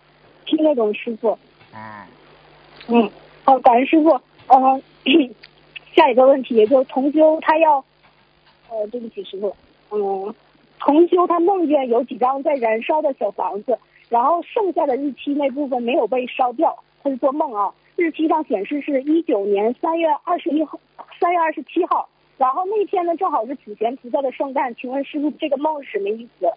[0.45, 1.39] 听得懂师傅。
[1.75, 1.81] 嗯，
[2.89, 3.11] 嗯，
[3.45, 4.11] 好，感恩师傅。
[4.49, 4.83] 呃，
[5.97, 7.83] 下一个问题就是同修他要，
[8.69, 9.57] 呃，对不起师傅，
[9.91, 10.35] 嗯，
[10.81, 13.79] 同修他梦见有几张在燃烧的小房子，
[14.11, 20.79] 然后剩下的日期那部分没有被烧掉，他是做梦啊，日期上显示是一九年三月二十一号，
[21.19, 26.41] 三月二十七号，然后那天呢正好是普贤菩萨的圣诞，请问师傅这个梦是什么意思？
[26.41, 26.55] 就是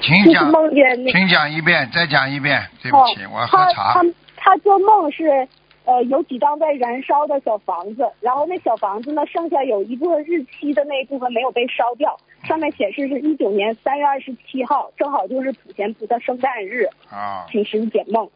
[0.00, 2.62] 请讲，梦见那请讲一遍，再讲一遍。
[2.82, 4.02] 对不起，我要喝茶他。
[4.36, 5.46] 他做梦是
[5.84, 18.28] 呃有几张在燃烧的小房子，然后那小房子呢剩下有一部分日期的那一部分没有被烧掉，上面显示是一九年三月二十七号，正好就是普贤菩萨圣诞日，啊，请师傅解梦。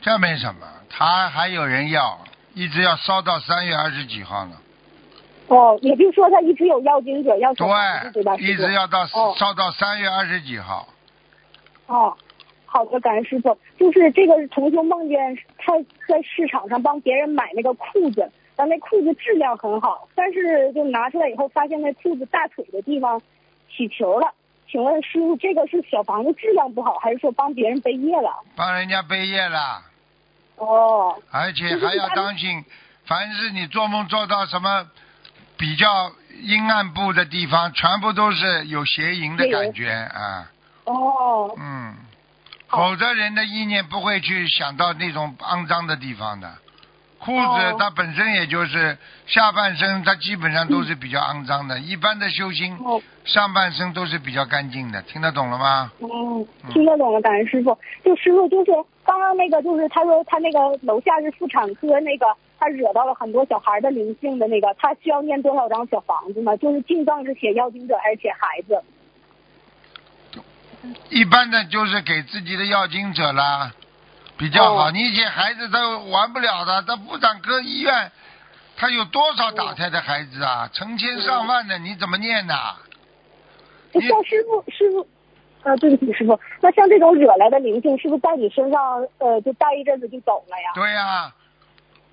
[0.00, 2.18] 这没什么，他还有人要，
[2.54, 4.56] 一直要烧到三月二十几号呢。
[5.46, 8.10] 哦，也就是说他一直有要经者要对吧？
[8.12, 10.88] 对，师傅一直要到哦烧到三月二十几号。
[11.86, 12.16] 哦，
[12.66, 13.56] 好的，感恩师傅。
[13.78, 15.18] 就是这个同学梦见
[15.58, 15.72] 他
[16.06, 18.20] 在市场上帮别人买那个裤子，
[18.56, 23.20] 然后那裤子质量很好，但是就拿出来以后发现那裤子大腿的地方
[23.70, 24.32] 起球了。
[24.70, 28.30] 请问师傅，这个是小房子质量不好，还是说帮别人背业了？
[28.56, 29.82] 帮人家背业了，
[30.56, 32.64] 哦，而且还要当心，
[33.04, 34.86] 凡是你做梦做到什么
[35.58, 36.10] 比较
[36.42, 40.50] 阴暗部的地方，全部都是有邪淫的感觉啊，
[40.84, 41.94] 哦，嗯，
[42.68, 46.50] 否则人的意念不会去想到那种肮脏的地方的。
[47.24, 51.78] 裤子哦它本身也就是下半身，它基本上都是比较肮脏的。
[51.78, 55.92] 一般的修心，哦，上半身都是比较干净的，听得懂了吗？
[56.00, 57.78] 嗯，听得懂了，感恩师傅。
[58.04, 58.72] 就师傅，就是
[59.04, 62.26] 刚刚那个，就是他说他那个楼下是妇产科那个，
[62.58, 66.56] 他惹到了很多小孩的灵性的那个，他需要念多少张小房子呢？
[66.56, 68.82] 就是进藏是写妖精者还是写孩子？
[71.10, 73.72] 一般的就是给自己的要经者啦，
[74.36, 74.88] 比较好。
[74.88, 78.10] 哦你写孩子他玩不了的，他部长科医院，
[78.76, 80.68] 他有多少打胎的孩子啊？
[80.72, 82.74] 成千上万的，你怎么念呐？
[83.92, 85.06] 你像师傅师傅，
[85.62, 88.80] 啊，对不起师傅，那像这种惹来的灵性，是不是在你身上
[89.18, 90.72] 呃就待一阵子就走了呀？
[90.74, 91.32] 对呀、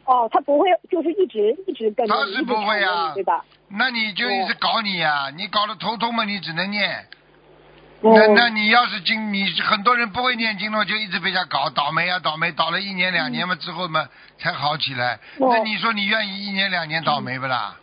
[0.06, 3.44] 哦，他不会就是一直一直跟着你，他是不会呀你对吧？
[3.70, 7.08] 那你就一直搞你呀、你搞得头痛嘛，你只能念。
[8.02, 14.08] 哦那那你要是经，你很多人不会念经了，就一直被人家搞，倒霉啊倒霉，倒了一年两年嘛之后嘛
[14.38, 15.20] 才好起来。
[15.38, 17.76] 哦那你说你愿意一年两年倒霉不啦？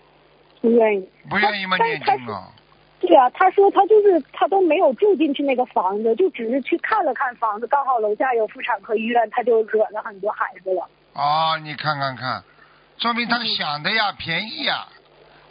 [0.62, 1.09] 不愿意。
[1.29, 2.50] 不愿意嘛念经了。
[2.98, 10.88] 对啊，他说他就是他都没有住进去那个房子，就只是去看了看房子，刚好楼下有妇产科医院，他就惹了很多孩子了。
[11.12, 12.42] 哦，你看看看，
[12.96, 14.87] 说明他想的呀，便宜呀，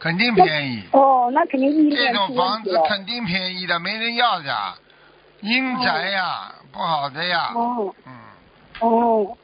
[0.05, 0.83] 肯定便宜。
[0.91, 2.61] 哦，那肯定意这种房。
[2.63, 4.75] 子肯定便宜的，没人要的，
[5.41, 7.51] 阴宅呀，不好的呀。
[7.55, 8.13] 哦嗯，
[8.81, 9.35] 哦，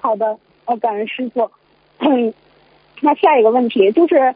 [0.00, 1.50] 好的，我，感恩师傅。
[3.02, 4.32] 那下一个问题就是，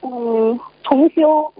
[0.00, 1.54] 嗯，同修，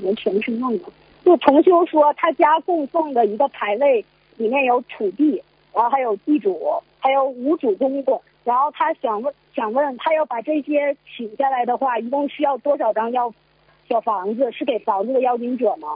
[0.00, 0.84] 我全是弄的。
[1.24, 4.04] 就重修说，他家供奉的一个牌位
[4.36, 5.42] 里面有土地，
[5.74, 6.56] 然后还有地主，
[7.00, 8.22] 还有五主公公。
[8.44, 13.32] 然后他想问，想问他要把这些请下来的话，一共需要多少张要
[13.88, 14.50] 小房子？
[14.52, 15.88] 是给房子的邀请者吗？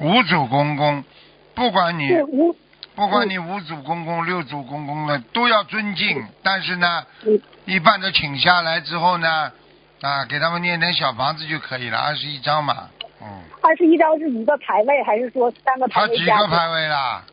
[0.00, 1.04] 五祖公公，
[1.54, 2.56] 不管你五
[2.96, 9.52] 不管你五祖公公、六祖公公的都要尊敬，但是呢，嗯一般都请下来之后呢，
[10.00, 12.88] 啊，给他们念点小房子就可以了，二十一张嘛，
[13.20, 16.36] 嗯，二十一张是一个牌位，还是说三个牌他位加起来？
[16.36, 17.24] 几个牌位啦？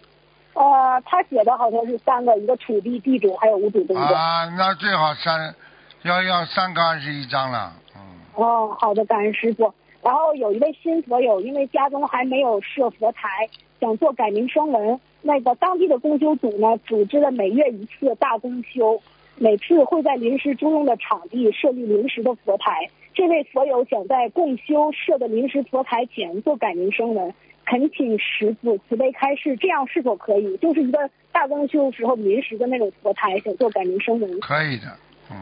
[0.53, 4.05] 呃，他写的好像是三个，一个土地地主，还有五主公公。
[4.05, 5.55] 啊，那最好三，
[6.03, 8.01] 要要三个二十一张了，嗯，
[8.35, 9.73] 哦，好的，感恩师傅。
[10.03, 13.47] 然后有一位新佛友，因为家中还没有设佛台，
[13.79, 14.99] 想做改名声文。
[15.21, 18.99] 那个当地的公修组呢，组织了每月一次大公修，
[19.37, 22.89] 每次会在临时租用的场地设立临时的佛台。
[23.13, 27.33] 这位佛友想在共修设的临时佛台前做改名声文，
[27.71, 30.57] 恳请师傅慈悲开示，这样是否可以？
[30.57, 34.39] 就是一个大公修时候临时的那种佛台，想做改名声文。
[34.41, 34.87] 可以的，
[35.29, 35.37] 嗯，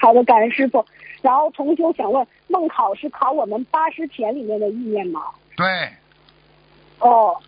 [0.00, 0.84] 好的，感恩师傅。
[1.22, 5.20] 然后同修想问，梦考是考我们八十田里面的意念吗？
[5.56, 5.64] 对，
[6.98, 7.40] 哦，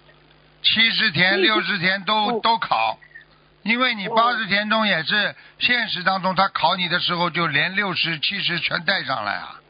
[0.62, 2.96] 七十田、嗯六十田都嗯都考，
[3.64, 9.60] 因为你哦八十田中也是现实当中他考你的时候就连六十、七十全带上来啊，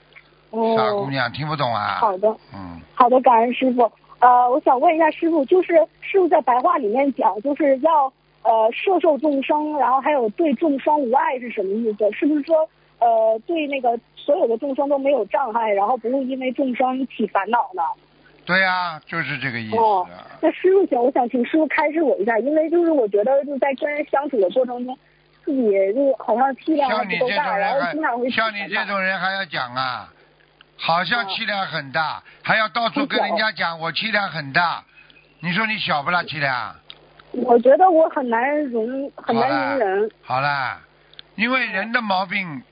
[0.51, 1.97] 傻姑哦，娘听不懂啊？
[2.01, 3.91] 好的，嗯，好的，感恩师傅。
[4.21, 12.11] 呃，我想问一下师傅，就是师傅在白话里面讲，就是要呃摄受众生，然后还有对众生无碍是什么意思？
[12.13, 12.57] 是不是说
[12.99, 17.83] 呃对那个所有的众生都没有障碍，然后不会因为众生起烦恼呢？
[18.47, 19.77] 对呀、就是这个意思。
[20.41, 24.97] 那师傅想，我想请师傅开示我一下，因为就是我觉得就在跟人相处的过程中，
[25.45, 30.09] 自己就好像气量不够大，然后经常会像你这种人还要讲啊，
[30.79, 34.85] 好像哦气量很大，还要到处跟人家讲我气量很大，
[35.41, 36.77] 你说你小不啦气量？
[37.33, 40.11] 我觉得我很难容很难容人。
[40.23, 40.81] 好啦，
[41.35, 42.63] 因为人的毛病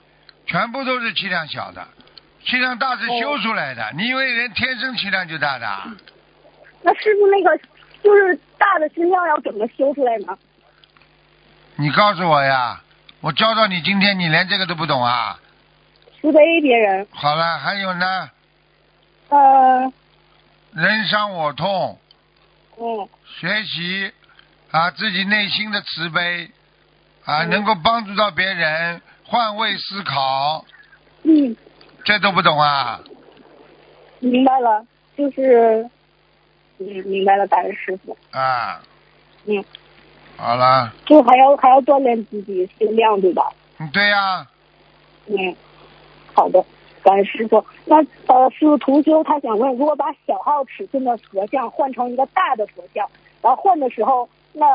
[0.46, 1.86] 全部都是气量小的，
[2.44, 3.92] 气量大是修出来的。
[3.96, 5.66] 你以为人天生气量就大的？
[6.82, 7.58] 那师傅那个
[8.02, 10.38] 就是大的心量要怎么修出来呢？
[11.76, 12.80] 你告诉我呀，
[13.20, 15.38] 我教到你今天你连这个都不懂啊？
[16.24, 18.30] 慈悲别人，好了，还有呢，
[19.28, 19.92] 呃，
[20.72, 21.98] 人伤我痛，
[22.78, 24.10] 嗯，学习
[24.70, 26.50] 啊自己内心的慈悲
[27.26, 27.50] 啊，嗯。
[27.50, 30.64] 能够帮助到别人，换位思考，
[31.24, 31.54] 嗯，
[32.06, 32.98] 这都不懂啊？
[34.20, 34.82] 明白了，
[35.18, 35.90] 就是，
[36.78, 38.16] 嗯，明白了，感恩师傅。
[38.30, 38.80] 啊，
[39.44, 39.62] 嗯，
[40.38, 43.52] 好了，就还要还要锻炼自己心量，对吧？
[43.76, 44.46] 嗯对呀、
[45.26, 45.54] 嗯，
[46.34, 46.62] 好的，
[47.02, 47.64] 感恩师傅。
[47.86, 53.08] 那呃，师傅同修他想问，如果把小号尺寸的佛像换成一个大的佛像，
[53.40, 54.66] 然后换的时候，那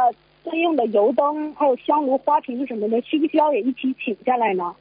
[0.43, 4.73] 对应的油灯、还有香炉、花瓶什么的，需不需要也一起请下来呢？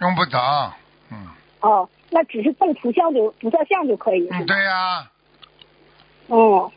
[0.00, 0.72] 用不着，
[1.10, 1.26] 嗯
[1.60, 5.10] 哦，那只是供图像就菩萨像就可以，了嗯，对呀、
[6.28, 6.70] 嗯，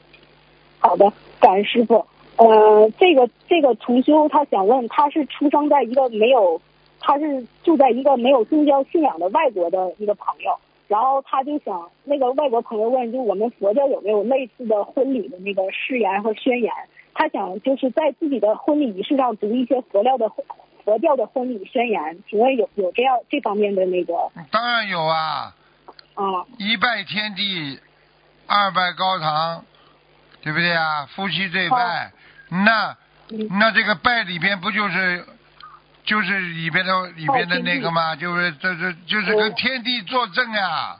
[0.80, 2.06] 好的，感恩师傅。
[2.38, 6.62] 呃，这个这个同修他想问，他是出生在一个没有，
[7.00, 16.72] 他是住在一个没有宗教信仰的外国的一个朋友，然后他就想那个外国朋友问，就我们佛教有没有类似的婚礼的那个誓言和宣言？
[17.14, 20.30] 他想就是在自己的婚礼仪式上读一些佛教的
[20.86, 24.14] 佛教的婚礼宣言，请问有有这样这方面的那个
[24.52, 25.54] 当然有啊，
[26.16, 26.24] 啊？
[26.58, 27.80] 一拜天地，
[28.48, 29.66] 二拜高堂，
[30.42, 31.06] 对不对啊？
[31.08, 32.12] 夫妻对拜，
[32.50, 32.96] 那
[33.32, 35.26] 嗯那这个拜里边不就是
[36.10, 38.16] 就是里边的里边的那个嘛？
[38.16, 39.54] 就是这这就是跟哦。
[39.56, 40.98] 天地作证啊，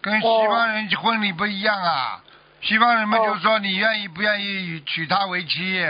[0.00, 2.22] 跟西方人婚礼不一样啊。
[2.62, 5.84] 西方人们哦就说你愿意不愿意娶她为妻、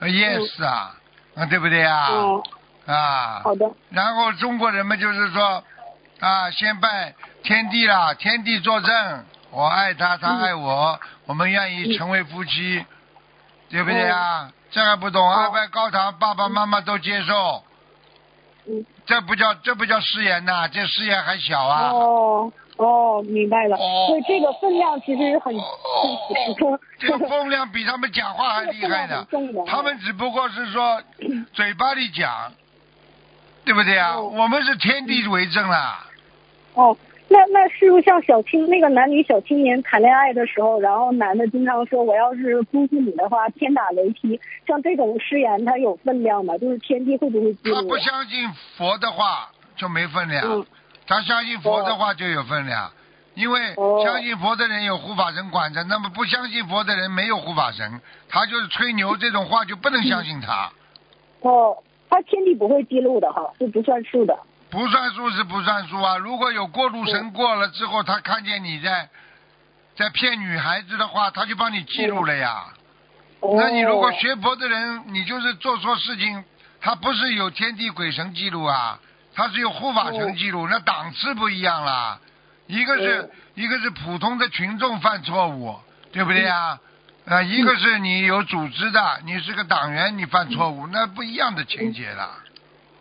[0.00, 0.96] 呃 y e s 啊，
[1.36, 2.08] 啊对不对啊？
[2.08, 2.42] 哦，
[2.86, 5.62] 啊，好的，然后中国人们就是说，
[6.18, 12.84] 啊，先拜天地啦，天地作证，我爱他，他爱我，我们愿意成为夫妻，
[13.68, 14.50] 对不对啊？
[14.70, 15.20] 这还不懂？
[15.28, 17.62] 二拜高堂，爸爸妈妈都接受，
[18.66, 21.90] 嗯，这不叫这不叫誓言呐，这誓言还小啊。
[21.90, 23.76] 哦哦，明白了。
[23.76, 29.26] 哦所以这个分量其实很哦这个分量比他们讲话还厉害呢
[29.66, 31.02] 他们只不过是说
[31.52, 32.52] 嘴巴里讲，
[33.64, 34.14] 对不对啊？
[34.14, 36.06] 哦我们是天地为证啦。
[36.74, 36.96] 哦。
[37.32, 46.58] 那那是不是像小青那个男女小青年谈恋爱的时候，然后男的经常说我要是辜负你的话，天打雷劈，像这种誓言它有分量吗？
[46.58, 47.96] 就是天地会不会记他不？
[47.98, 50.66] 相信佛的话就没分量，嗯
[51.06, 52.90] 他相信佛的话就有分量。
[53.34, 60.68] 因为哦相信佛的人有护法神管着，那么不相信佛的人没有护法神，他就是吹牛这种话就不能相信他。
[61.42, 61.76] 哦，
[62.08, 64.36] 他天地不会记录的哈，是不算数的。
[64.70, 66.16] 不算数是不算数啊！
[66.16, 69.08] 如果有过路神过了之后，他看见你在
[69.96, 72.66] 在骗女孩子的话，他就帮你记录了呀。
[73.40, 76.44] 哦、那你如果学佛的人，你就是做错事情，
[76.80, 78.98] 他不是有天地鬼神记录啊，
[79.34, 82.18] 他是有护法神记录，那档次不一样啦。
[82.66, 85.76] 一个是、哦一个是普通的群众犯错误，
[86.12, 86.78] 对不对啊？
[87.26, 92.30] 啊，一个是你有组织的，你是个党员，你犯错误，那不一样的情节了。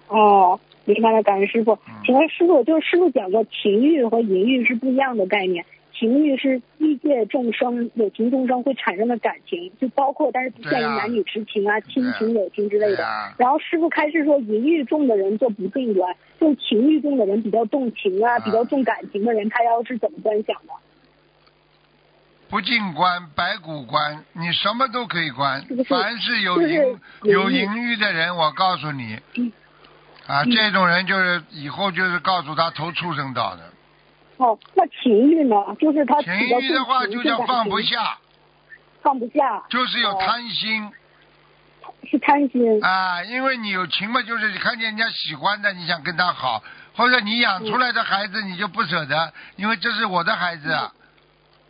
[0.07, 1.93] 哦，明白了，感恩师傅嗯。
[2.05, 5.65] 请问师傅，就是师傅讲过情欲和淫欲是不一样的概念。
[5.91, 13.05] 情欲是欲界众生有情众生会产生的感情，就包括但是不限于男女之情啊、亲情、友情之类的。
[13.05, 20.73] 啊然后师傅开始说，淫欲重的人做不正观，就情欲重的人比较重情啊，啊比较重感情的人，他要是怎么观想的？
[22.49, 25.75] 不净观、白骨观，你什么都可以观是。
[25.75, 26.59] 是凡是有
[27.23, 29.51] 有淫欲的人，我告诉你嗯，
[30.29, 33.63] 啊，嗯这种人就是以后就是告诉他投畜生道的。
[34.37, 35.55] 哦，那情欲呢？
[35.79, 38.17] 就是他情欲的话就叫放不下，
[39.01, 40.91] 放不下，就是有哦贪心
[42.09, 42.83] 是贪心。
[42.83, 43.23] 啊。
[43.23, 46.63] 因为你有情嘛，就是你看见人家喜欢的，你想跟他好，
[46.95, 50.91] 或者你养出来的孩子你就不舍得，因为这是我的孩子，啊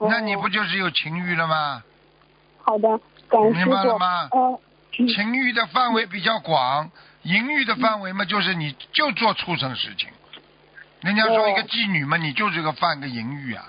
[0.01, 1.81] 那你哦不就是有情欲了吗？
[2.61, 3.73] 好的，感谢师明。
[3.73, 4.29] 白了吗
[4.91, 6.91] 情欲的范围比较广，
[7.23, 10.09] 淫欲的范围嘛，就是你就做畜生事情。
[11.01, 13.65] 人家说一个哦妓女嘛，你就是个犯个淫欲啊，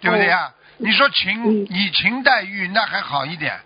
[0.00, 0.52] 对不对啊？
[0.78, 3.58] 你说情嗯以情待欲，那还好一点，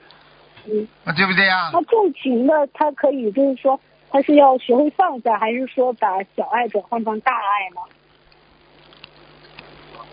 [0.66, 1.70] 嗯，啊，对不对啊？
[1.72, 7.80] 他重情的，他可以就是说，他是要学会放下，还是说把小爱转换成大爱呢？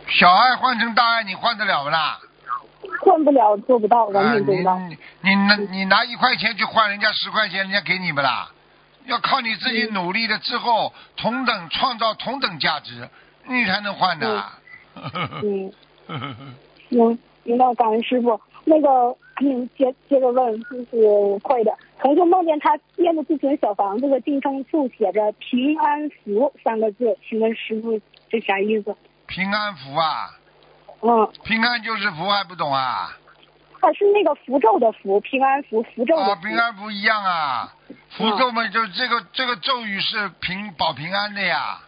[0.10, 2.20] 小爱换成大爱，你换得了不啦？
[3.02, 4.80] 换不了，做不到，完啊，全做不到。
[4.80, 8.50] 你你拿你拿一块钱去换人家十块钱，人家给你不啦？
[9.08, 13.10] 要靠你自己嗯努力了之后，同等创造同等价值，
[13.46, 14.44] 你才能换的。
[15.44, 15.72] 嗯，
[16.90, 18.40] 行，明白，感恩师傅。
[18.66, 21.74] 那个，嗯，接接着问，就是会的。
[22.00, 28.96] 同学梦见他念的自存小房子的进称处写着“平安福”三个字，请问师傅这啥意思？
[29.26, 30.30] 平安符啊，
[31.02, 33.18] 嗯，平安就是福，还不懂啊？
[33.80, 37.74] 啊，是那个符咒的符，平安符，符咒的啊，平安符一样啊，
[38.10, 41.80] 符咒嘛，就这个这个咒语是平保平安的呀。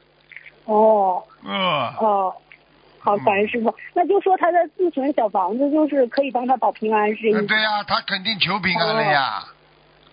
[0.65, 1.51] 哦嗯，
[1.97, 2.33] 哦，
[2.99, 3.73] 好，感恩师傅。
[3.93, 7.41] 那就说他的自存小房子就是可以帮他保平安，是这意思？
[7.41, 9.43] 嗯对呀、他肯定求平安了呀。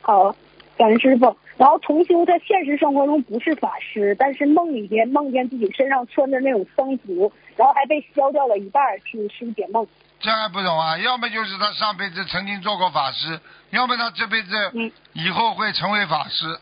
[0.00, 0.34] 好，
[0.78, 1.36] 感恩师傅。
[1.58, 9.86] 然后同修在现实生活中不是法师，但是梦里边梦见自己身上穿着那种僧服，然后还被削掉了一半儿，请师傅解梦。
[10.26, 10.98] 这还不懂啊？
[10.98, 16.58] 要么就是他上辈子曾经做过法师，要么他这辈子嗯以后会成为法师。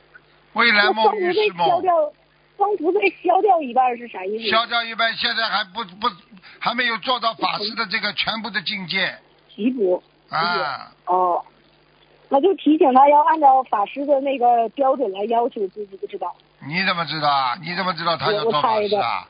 [0.52, 1.94] 未来梦服被预示梦，削掉，
[2.58, 4.50] 僧服被削掉一半是啥意思？
[4.50, 6.08] 消掉一半，现在还不不
[6.58, 10.02] 还没有做到法师的这个全部的境界提补。
[10.28, 10.92] 啊。
[11.06, 11.42] 哦，
[12.28, 16.36] 那就提醒他要按照法师的那个标准来要求自己，不知道？
[16.66, 17.56] 你怎么知道啊？
[17.62, 19.26] 你怎么知道他要我做法师啊？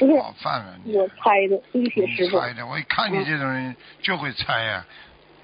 [0.00, 0.96] 不是好饭了你！
[0.96, 2.36] 我猜的，对不起师傅。
[2.36, 4.84] 你猜的，我一看你这种人就会猜呀、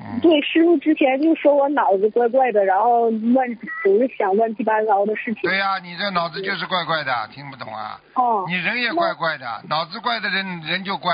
[0.01, 3.47] 嗯，对，师傅之前就说我脑子怪怪的，然后乱
[3.85, 5.43] 总是想乱七八糟的事情。
[5.43, 8.01] 对呀、你这脑子就是怪怪的，听不懂啊？
[8.15, 11.13] 哦你人也怪怪的，脑子怪的人人就怪。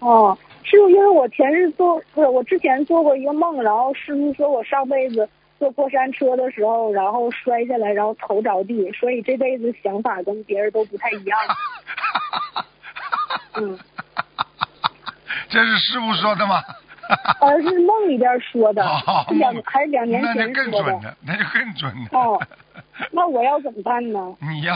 [0.00, 5.28] 哦，师傅，因为我前世做不是我之前做过一个梦，然后师傅说我上辈子
[5.60, 11.38] 坐过山车的时候，然后摔下来，然后头着地，所以这辈子想法跟别人都不太一样。
[13.56, 13.78] 嗯，
[15.50, 16.62] 这是师傅说的吗？
[17.40, 20.52] 而是梦里边说的哦，两还是两年前说的。
[20.54, 22.08] 更准了，那就更准了。
[22.12, 22.40] 哦，
[23.10, 24.34] 那我要怎么办呢？
[24.40, 24.74] 你要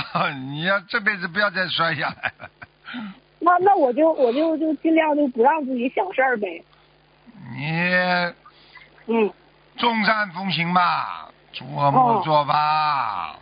[0.50, 2.50] 你要这辈子不要再摔下来了。
[3.40, 6.62] 那那我就我就就尽量就不让自己想事儿呗。
[7.56, 7.72] 你
[9.06, 9.30] 嗯，
[9.76, 13.36] 众善奉行吧，诸恶莫作吧。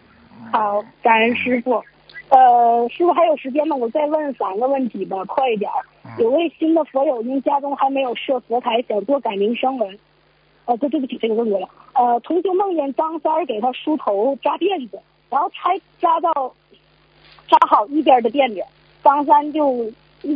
[0.51, 1.83] 好，感恩师傅。
[2.31, 3.77] 呃，师傅还有时间吗？
[3.77, 5.85] 我再问三个问题吧，快一点儿。
[6.19, 9.99] 有位新的佛友因家中还没有设佛台，想做改名声文。
[10.65, 11.69] 呃，对，对不起，这个问题了。
[11.93, 16.55] 呃，同修梦见张三儿给他梳头扎辫子，然后才扎到
[17.49, 18.65] 扎好一边的辫子，
[19.05, 19.69] 张三就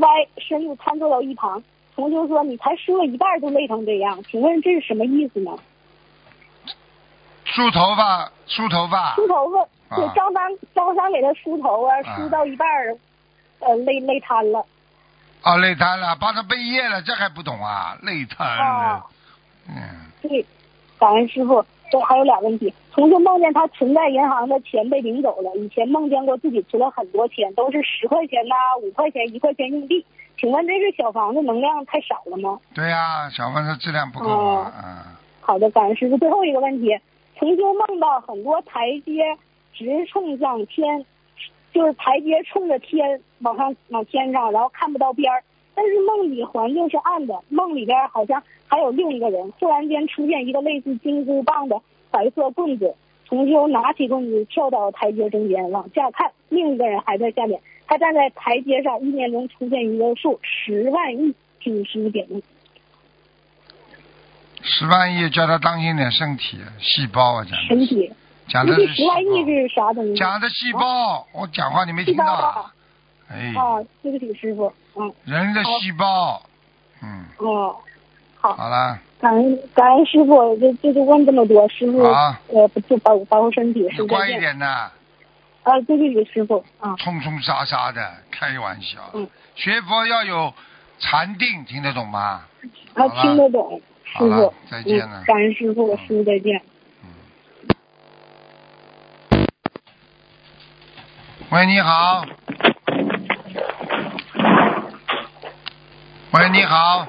[0.00, 1.62] 歪身又瘫坐到一旁。
[1.94, 5.56] 同修说：“你才梳了一半就累成这样，请问这是什么意思呢？”
[7.56, 9.14] 梳头发，梳头发。
[9.14, 10.42] 梳头发，啊对，张三
[10.74, 12.94] 张三给他梳头啊，啊梳到一半儿，
[13.60, 14.62] 呃，累累瘫了。
[15.40, 17.96] 啊，累瘫了，帮他背业了，这还不懂啊？
[18.02, 19.06] 累瘫了啊，
[19.70, 19.74] 嗯，
[20.20, 20.44] 对，
[20.98, 21.64] 感恩师傅。
[21.90, 22.74] 对，还有俩问题。
[22.92, 30.04] 同学梦见他存在银行的钱被领走了，以前梦见过自己存了很多钱，都是十块钱呐、五块钱、一块钱硬币。
[30.36, 32.58] 请问这是小房子能量太少了吗？
[32.74, 35.16] 对呀、小房子质量不够哦啊，嗯。
[35.40, 36.18] 好的，感恩师傅。
[36.18, 36.88] 最后一个问题，
[37.38, 39.36] 同修梦到很多台阶
[39.72, 41.04] 直冲向天，
[41.72, 45.42] 就是台阶冲着天往上往天上，然后看不到边儿。
[45.74, 49.52] 但是梦里环境是暗的，梦里边好像还有另一个人。
[49.60, 51.78] 突然间出现一个类似金箍棒的
[52.10, 52.94] 白色棍子，
[53.26, 57.60] 同修拿起棍子跳到台阶中间往下看，另一个人还在下面。
[57.86, 62.26] 他站在台阶上，意念中出现一个数十万亿，请师傅点。
[64.66, 68.12] 十万亿叫他当心点身体细胞啊，讲的身体。
[68.48, 70.14] 讲的是十万亿细是啥东西？
[70.14, 72.60] 讲的细胞，我讲话你没听到啊？
[72.60, 72.72] 啊
[73.28, 76.40] 哎，啊，对不起，师傅，嗯，人的细胞，
[77.02, 77.74] 嗯，哦，
[78.40, 84.38] 好，好了，感恩感恩师傅，就就就问这么多，师傅啊呃不就保保护身体，师你乖一。
[84.38, 84.90] 点呐，
[85.64, 89.00] 啊，对对对，师傅啊，冲冲杀杀的，开玩笑。
[89.14, 90.52] 嗯学佛要有
[91.00, 92.42] 禅定，听得懂吗？
[92.94, 95.20] 啊听得懂，师傅，再见了。
[95.20, 96.62] 嗯，感恩师傅，师傅再见。
[101.50, 102.24] 喂，你好。
[106.32, 107.06] 喂，你好。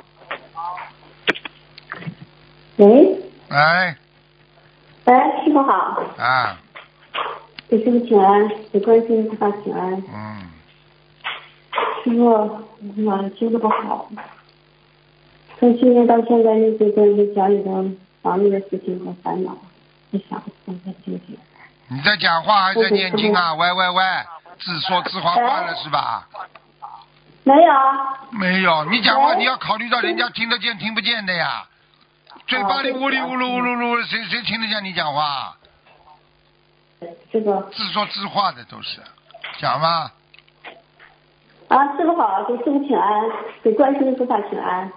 [2.78, 3.20] 喂，
[3.50, 3.98] 哎，
[5.06, 6.60] 喂，师傅好，啊，
[7.68, 10.04] 给师傅请安，给观世音菩萨请安。
[10.14, 10.52] 嗯，
[12.04, 12.26] 师傅，
[13.06, 14.10] 我修的不好，
[15.60, 17.72] 从去年到现在一直跟着家里的
[18.22, 19.58] 房子的事情和烦恼，
[20.12, 21.38] 不想不再纠结。
[21.90, 23.56] 你在讲话还是在念经啊？
[23.56, 24.04] 喂喂喂，
[24.60, 26.28] 自说自话惯了是吧？
[27.44, 27.74] 没有，
[28.32, 31.66] 没有，你讲话你要考虑到人家听得见听不见的呀。
[32.46, 35.56] 嘴巴里哦呜里呜噜呜噜噜，谁谁听得见你讲话？
[37.32, 39.02] 这个自说自话的都是，
[39.60, 40.12] 讲吧。
[41.70, 43.24] 啊，师傅好，给师傅请安，
[43.64, 44.92] 给观世音菩萨请安。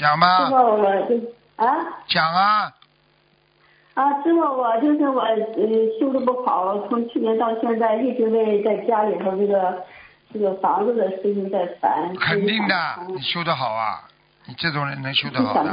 [0.00, 1.16] 讲师傅，我就
[1.56, 1.76] 啊
[2.08, 2.72] 讲啊，
[3.92, 9.84] 啊，师傅，我就是我嗯修的不好，从去年到现在一直为在家里头这个
[10.32, 12.16] 这个房子的事情在烦。
[12.16, 14.04] 肯定的，嗯你修的好啊，
[14.46, 15.70] 你这种人能修得好的，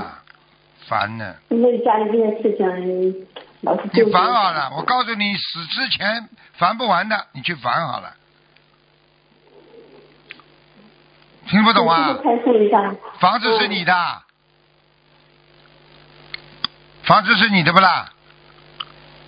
[0.89, 1.33] 烦呢。
[1.47, 3.27] 为家里这件事情
[3.61, 4.11] 老是纠你。
[4.11, 8.11] 烦好了，我告诉你，死之前烦不完的，你去烦好了。
[11.49, 12.93] 听不懂啊开示一下。
[13.19, 13.93] 房子是你的，
[17.03, 18.11] 房子是你的不啦？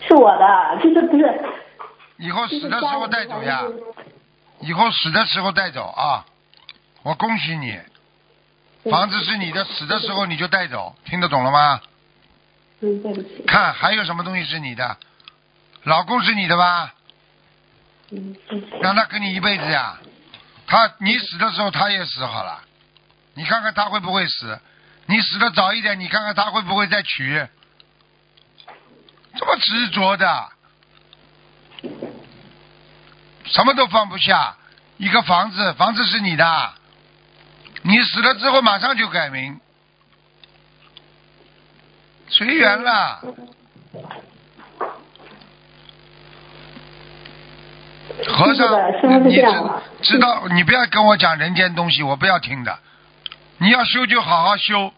[0.07, 1.41] 是我的，就是不是？
[2.17, 3.63] 以后死的时候带走呀，
[4.59, 6.25] 以后死的时候带走啊！
[7.03, 7.79] 我恭喜你，
[8.91, 11.79] 房子是你的，死的时候你就带走，听得懂了吗？
[12.81, 13.43] 嗯，对不起。
[13.47, 14.97] 看还有什么东西是你的？
[15.83, 16.93] 老公是你的吧？
[18.81, 19.97] 让他跟你一辈子呀。
[20.69, 22.61] 他你死的时候他也死好了，
[23.33, 24.61] 你看看他会不会死？
[25.07, 27.47] 你死的早一点，你看看他会不会再娶？
[29.35, 30.49] 这么执着的，
[33.45, 34.55] 什么都放不下。
[34.97, 36.73] 一个房子，房子是你的，
[37.81, 39.59] 你死了之后马上就改名，
[42.27, 43.23] 随缘了。
[48.27, 49.41] 和尚，你知
[50.01, 52.79] 知道，你不要跟我讲人间东西，我不要听的。
[53.57, 54.93] 你要修就好好修，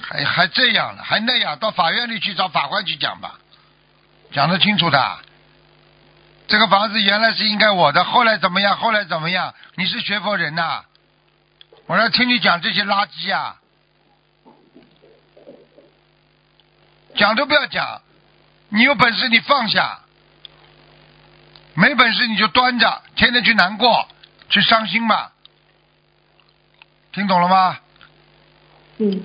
[0.00, 3.38] 还还这样了，还那样，到法院里去找法官去讲吧，
[4.32, 5.18] 讲得清楚的。
[6.48, 8.76] 这个房子原来是应该我的，后来怎么样？
[8.76, 9.54] 后来怎么样？
[9.76, 10.84] 你是学佛人呐、
[11.86, 13.56] 我要听你讲这些垃圾啊！
[17.14, 18.02] 讲都不要讲，
[18.68, 20.00] 你有本事你放下，
[21.74, 24.06] 没本事你就端着，天天去难过，
[24.48, 25.32] 去伤心吧。
[27.12, 27.78] 听懂了吗？
[28.98, 29.22] 嗯，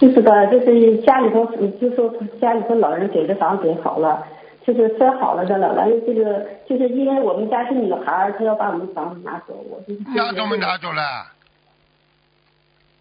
[0.00, 1.44] 就是的，就是家里头，
[1.80, 4.24] 就说家里头老人给的房子给好了，
[4.64, 5.72] 就是分好了的了。
[5.72, 11.26] 完了，这个就是因为我们家是女孩儿，她要把我们房子拿走，我就是那怎么拿走了？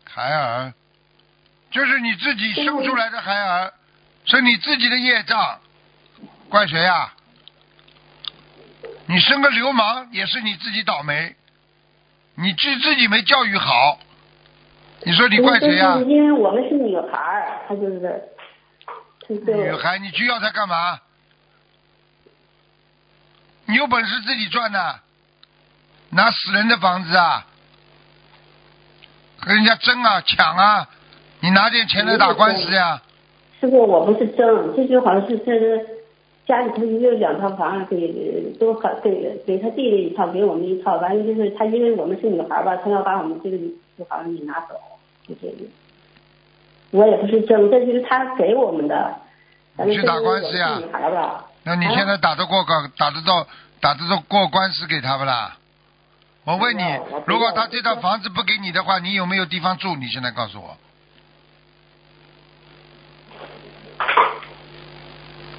[0.06, 0.74] 孩儿，
[1.70, 3.74] 就是你自己生出来的孩儿，
[4.26, 5.60] 是你自己的业障，
[6.50, 7.14] 怪谁啊？
[9.10, 11.36] 你生个流氓也是你自己倒霉，
[12.36, 13.98] 你自自己没教育好，
[15.02, 18.22] 你说你怪谁呀、就是因为我们是女孩儿，她就是，
[19.28, 21.00] 就是女孩，你去要她干嘛？
[23.66, 25.00] 你有本事自己赚呐，
[26.12, 27.48] 拿死人的房子啊，
[29.40, 30.88] 和人家争啊抢啊，
[31.40, 33.02] 你拿点钱来打官司呀、
[33.60, 35.99] 师傅，我不是争，这就好像是是
[36.50, 43.58] 家里头有两套房，给都好给给他弟弟一套，给我们一套，完了就是他因为我们是女孩儿吧，他要把我们这个
[43.96, 44.74] 就好像你拿走，
[45.28, 45.70] 就这个。
[46.90, 49.14] 我也不是争，这就是他给我们的。
[49.86, 51.46] 你去打官司呀这是女孩吧？
[51.64, 53.46] 那你现在打得过高，打得到，
[53.80, 55.56] 打得到过官司给他不啦？
[56.46, 56.82] 我问你
[57.28, 59.96] 如果他这套房子不给你的话，你有没有地方住？
[59.96, 60.76] 你现在告诉我。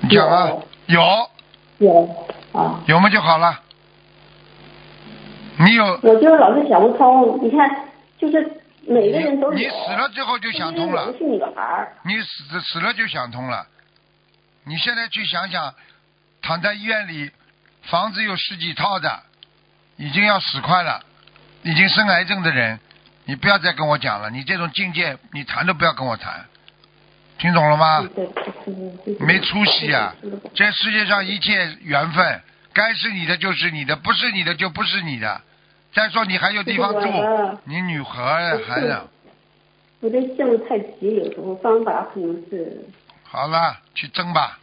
[0.02, 0.50] 你讲啊，
[0.90, 1.30] 有
[1.78, 2.02] 有
[2.52, 3.60] 啊，有嘛就好了。
[5.58, 7.38] 你有我就老是想不通。
[7.42, 7.88] 你看，
[8.18, 9.58] 就是每个人都有。
[9.58, 11.14] 你死了之后就想通了。
[12.02, 13.66] 你死死了就想通了。
[14.64, 15.74] 你现在去想想，
[16.42, 17.30] 躺在医院里，
[17.82, 19.20] 房子有十几套的，
[19.96, 21.02] 已经要死快了，
[21.62, 22.80] 已经生癌症的人，
[23.24, 24.28] 你不要再跟我讲了。
[24.30, 26.46] 你这种境界，你谈都不要跟我谈，
[27.40, 28.06] 听懂了吗？
[29.18, 30.14] 没出息啊！
[30.54, 32.42] 这世界上一切缘分，
[32.74, 35.40] 该是你的就是你的，不是你的就不是你的。
[35.94, 39.00] 再说你还有地方住，你女孩儿孩子，
[40.00, 42.84] 我这性子太急，有时候方法可能是
[43.24, 44.58] 好了，去争吧，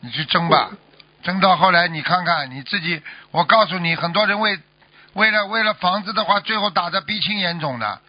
[0.00, 0.70] 你去争吧，
[1.24, 3.02] 争到后来你看看你自己。
[3.32, 4.56] 我告诉你，很多人为
[5.14, 8.00] 为了为了房子的话，最后打得鼻青眼肿的，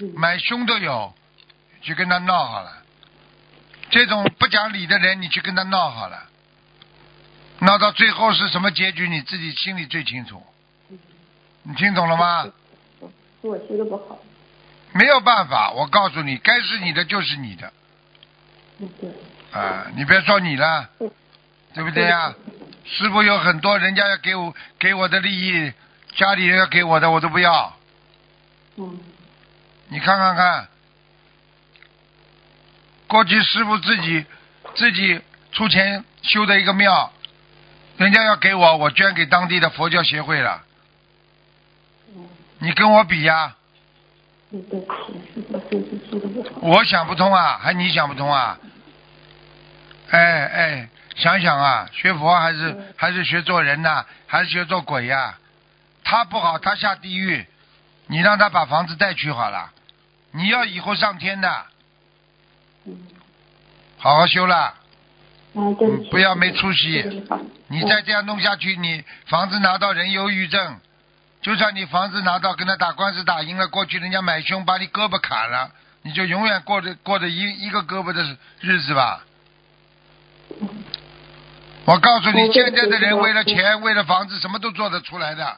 [0.00, 1.14] 嗯买凶都有，
[1.84, 2.82] 去跟他闹好了。
[3.90, 6.24] 这种不讲理的人，你去跟他闹好了，
[7.60, 10.44] 闹到最后是什么结局，你自己心里最清楚。
[11.62, 12.42] 你听懂了吗？
[12.42, 12.52] 是
[13.42, 14.18] 我学的不好。
[14.92, 17.72] 没有办法，我告诉你，该是你的就是你的
[19.52, 19.86] 啊！
[19.94, 21.10] 你别说你了，嗯
[21.74, 22.34] 对不对呀？
[22.86, 25.72] 师傅有很多人家要给我给我的利益，
[26.14, 27.76] 家里人要给我的我都不要。
[28.76, 29.00] 嗯，
[29.88, 30.68] 你看看看，
[33.06, 34.24] 过去师傅自己
[34.74, 35.20] 自己
[35.52, 37.12] 出钱修的一个庙，
[37.96, 40.62] 人家要给我，我捐给当地的佛教协会了。
[42.58, 43.54] 你跟我比呀。
[46.60, 48.58] 我想不通啊，还你想不通啊？
[50.10, 55.38] 哎哎，想想啊，学佛还是还是学做人呐、还是学做鬼呀、
[56.04, 57.44] 他不好，他下地狱，
[58.06, 59.72] 你让他把房子带去好了。
[60.30, 61.66] 你要以后上天的，
[62.86, 62.98] 嗯，
[63.98, 64.56] 好好修了。
[64.56, 64.74] 啊，
[65.78, 67.24] 对不起，嗯不要没出息
[67.68, 70.80] 你再这样弄下去，你房子拿到人忧郁症，
[71.40, 75.70] 就算你房子拿到跟他打官司打赢了，过去人家买凶把你胳膊砍了，
[76.02, 78.22] 你就永远过着过着一一个胳膊的
[78.60, 79.24] 日子吧。
[81.86, 85.56] 我告诉你，现在的人为了钱，为了房子，什么都做得出来的。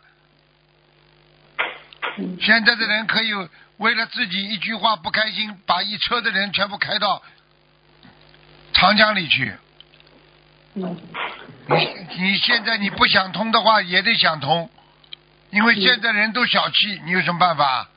[2.18, 3.32] 嗯现在的人可以
[3.76, 7.22] 为了自己一句话不开心，把一车的人全部开到
[8.72, 9.54] 长江里去。
[10.74, 10.96] 嗯
[11.68, 14.70] 你你现在你不想通的话，也得想通，
[15.50, 17.88] 因为现在人都小气，你有什么办法？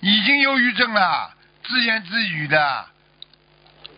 [0.00, 1.34] 已经忧郁症了，
[1.64, 2.86] 自言自语的。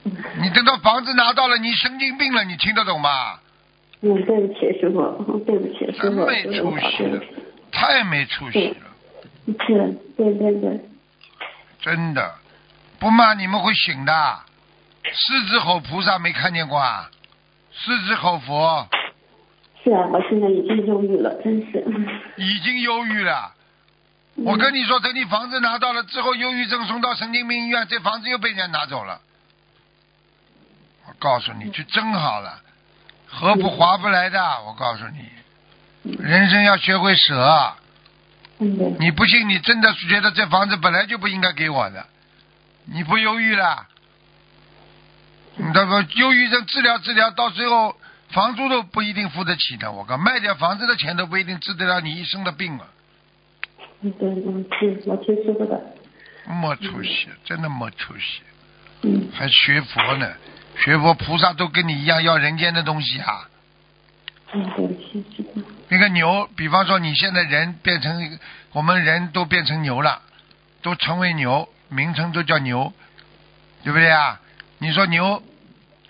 [0.05, 3.40] 嗯你等到房子拿到了，你神经病了，你听得懂吗？
[4.03, 7.23] 嗯，对不起，师傅，嗯对不起，师傅，真没出息了
[7.71, 8.75] 太没出息了。
[9.67, 10.81] 是，对对对，
[11.81, 12.35] 真的，
[12.99, 14.41] 不骂你们会醒的。
[15.05, 17.11] 狮子吼菩萨没看见过啊？
[17.73, 18.89] 狮子吼佛
[19.83, 21.85] 是啊，我现在已经忧郁了，真是。
[22.37, 23.53] 已经忧郁了。
[24.37, 29.21] 我跟你说，等你房子拿到了之后，忧郁症送到神经病医院，这房子又被人家拿走了。
[31.07, 32.61] 我告诉你，去争好了，
[33.31, 34.39] 合不划不来的。
[34.67, 37.75] 我告诉你，人生要学会舍。
[38.99, 42.07] 你不信，你真的是觉得这房子本来就不应该给我的，
[42.85, 43.87] 你不忧郁了？
[45.57, 47.97] 你这个忧郁症治疗治疗，到最后
[48.33, 49.91] 房租都不一定付得起的。
[49.91, 52.87] 我告卖掉房子的钱都不一定治得了你一生的病啊，
[54.03, 55.81] 嗯对，嗯是，我听说过的。
[56.47, 58.43] 没出息，真的没出息，
[59.03, 60.31] 嗯还学佛呢，
[60.81, 63.49] 学佛菩萨都跟你一样要人间的东西啊。
[65.89, 68.39] 那个牛，比方说你现在人变成，
[68.73, 70.23] 我们人都变成牛了，
[70.83, 72.93] 都成为牛，名称都叫牛，
[73.85, 74.41] 对不对啊？
[74.79, 75.43] 你说牛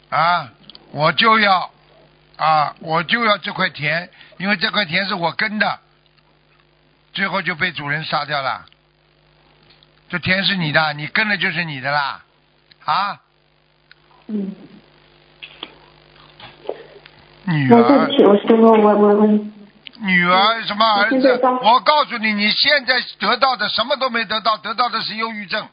[0.08, 0.50] 啊，
[0.92, 1.70] 我就要
[2.36, 4.08] 啊，我就要这块田，
[4.38, 5.80] 因为这块田是我耕的，
[7.12, 8.66] 最后就被主人杀掉了。
[10.08, 12.22] 这田是你的，你耕了就是你的啦，
[12.84, 13.20] 啊，
[14.32, 14.54] 嗯，
[17.46, 18.12] 女儿对不。
[18.12, 19.26] 起，我师傅，我我我，
[20.02, 25.68] 女儿什么儿子我告诉你，你现在得到的什么都没得到，得到的是忧郁症，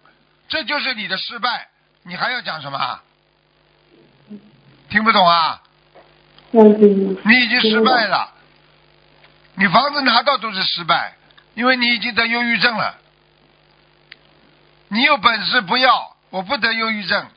[0.49, 1.67] 这就是你的失败。
[2.03, 2.99] 你还要讲什么？
[4.89, 5.61] 听不懂啊？
[6.51, 8.31] 你已经失败了，
[9.55, 11.13] 你房子拿到都是失败，
[11.53, 12.95] 因为你已经得忧郁症了。
[14.87, 17.27] 你有本事不要，我不得忧郁症，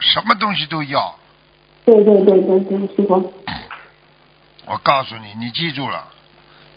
[0.00, 1.16] 什么东西都要。
[1.84, 3.32] 对对对对对，师傅。
[4.66, 6.08] 我告诉你，你记住了，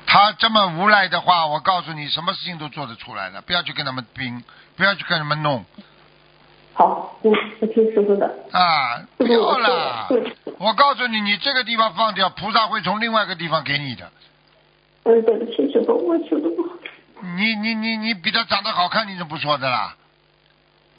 [0.06, 4.44] 他这么无赖的话，我告诉你，什么事情都做得出来的，不要去跟他们拼，
[4.76, 5.64] 不要去跟他们弄
[6.74, 8.26] 好，我，我听师傅的。
[8.52, 9.04] 啊！
[9.18, 10.08] 不，要我了
[10.58, 14.12] 我告诉你，你这个地方放掉，菩萨会从另外一个地方给你的。
[15.04, 16.70] 嗯，对不起，师傅，我说的不好。
[17.38, 19.96] 你你你你比他长得好看，你怎么不说的啦？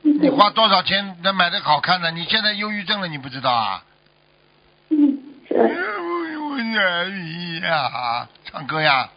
[0.05, 2.11] 嗯你花多少钱能买的好看的？
[2.11, 3.83] 你现在忧郁症了，你不知道啊？
[4.91, 5.55] 嗯，是。
[5.57, 9.09] 我难以呀，唱歌呀！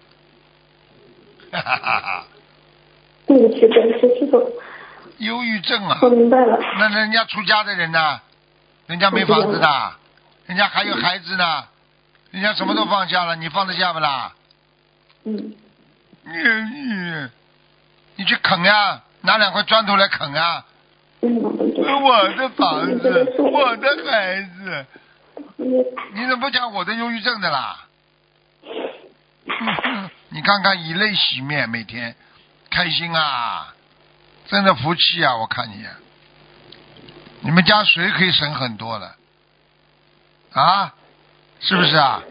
[1.52, 2.26] 哈哈哈哈！
[3.28, 4.52] 对不起，对不起，师傅，
[5.20, 6.00] 忧郁症啊！
[6.02, 6.58] 我明白了。
[6.80, 8.22] 那人家出家的人呢？
[8.88, 9.94] 人家没房子的，
[10.46, 11.66] 人家还有孩子呢，
[12.32, 14.34] 人家什么都放下了，你放得下不啦？
[15.26, 15.54] 嗯，
[16.24, 17.30] 你你
[18.16, 20.66] 你去啃呀，拿两块砖头来啃啊！
[21.20, 24.86] 我的房子，我的孩子，
[25.58, 27.86] 你怎么不讲我的忧郁症的啦？
[30.30, 32.16] 你看看以泪洗面，每天
[32.70, 33.74] 开心啊，
[34.48, 35.36] 真的福气啊！
[35.38, 35.84] 我看你，
[37.42, 39.16] 你们家水可以省很多了，
[40.54, 40.94] 啊，
[41.60, 42.22] 是不是啊？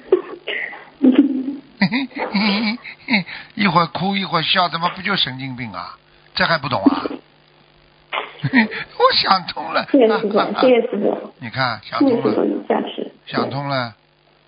[3.55, 5.99] 一会儿哭一会儿笑，怎么不就神经病啊？
[6.34, 7.07] 这还不懂啊？
[8.99, 9.87] 我想通了。
[9.91, 13.12] 谢谢师傅， 谢谢师傅，你看想通了，有加持。
[13.26, 13.95] 想通了，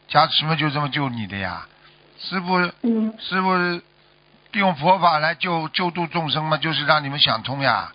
[0.09, 1.67] 加持嘛就这么救你的呀。
[2.19, 3.81] 师傅，嗯师傅
[4.53, 7.93] 用佛法来救救度众生嘛，就是让你们想通呀。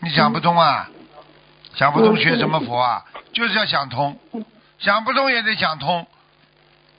[0.00, 0.88] 你想不通啊？
[1.74, 3.04] 想不通学什么佛啊？
[3.32, 4.18] 就是要想通，
[4.78, 6.06] 想不通也得想通，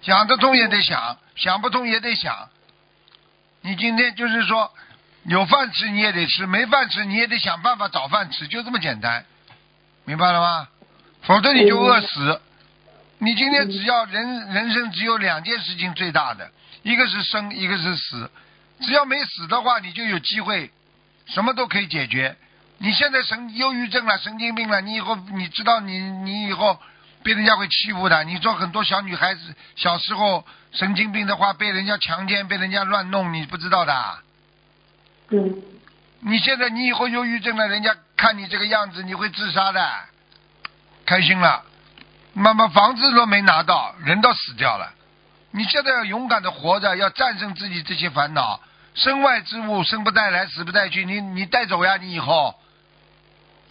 [0.02, 2.50] 想得通也得想，想不通也得想。
[3.62, 4.72] 你今天就是说，
[5.24, 9.26] 有饭吃你也得吃，没饭吃你也得想办法找饭吃，就这么简单，
[10.06, 10.68] 明白了吗？
[11.22, 12.42] 否则你就饿死。
[13.20, 16.50] 你今天只要人人生只有两件事情最大的，
[16.82, 18.32] 一个是生，一个是死。
[18.80, 20.72] 只要没死的话，你就有机会，
[21.28, 22.36] 什么都可以解决。
[22.80, 26.82] 你现在神忧郁症了，神经病了，你以后你知道你你以后
[27.22, 28.24] 被人家会欺负的。
[28.24, 33.94] 你说很多小女孩子小时候神经病的话，被人家强奸，被人家乱弄，你不知道的。
[35.32, 35.62] 嗯
[36.24, 39.92] 你现在你以后忧郁症了，人家看你这个样子，你会自杀的。
[41.04, 41.64] 开心了，
[42.34, 44.94] 妈妈房子都没拿到，人都死掉了。
[45.50, 48.62] 你现在要勇敢的活着，要战胜自己这些烦恼。
[48.94, 51.06] 身外之物，生不带来，死不带去。
[51.06, 52.54] 你你带走呀，你以后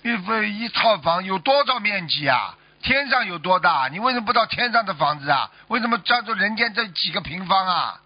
[0.02, 2.56] 一分一套房有多少面积啊？
[2.82, 3.88] 天上有多大？
[3.92, 5.50] 你为什么不到天上的房子啊？
[5.68, 8.00] 为什么抓住人间这几个平方啊？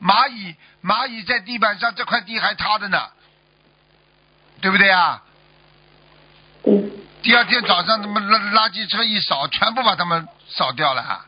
[0.00, 3.02] 蚂蚁蚂蚁在地板上，这块地还塌着呢，
[4.60, 5.22] 对不对啊？
[6.62, 6.90] 对，
[7.22, 11.26] 第二天早上，他们垃垃圾车一扫，全部把他们扫掉了啊。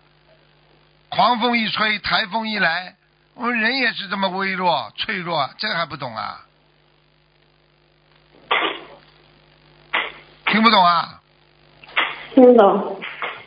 [1.08, 2.96] 狂风一吹，台风一来，
[3.34, 6.44] 我们人也是这么微弱、脆弱，这还不懂啊？
[10.46, 11.20] 听不懂啊？
[12.34, 13.00] 听懂，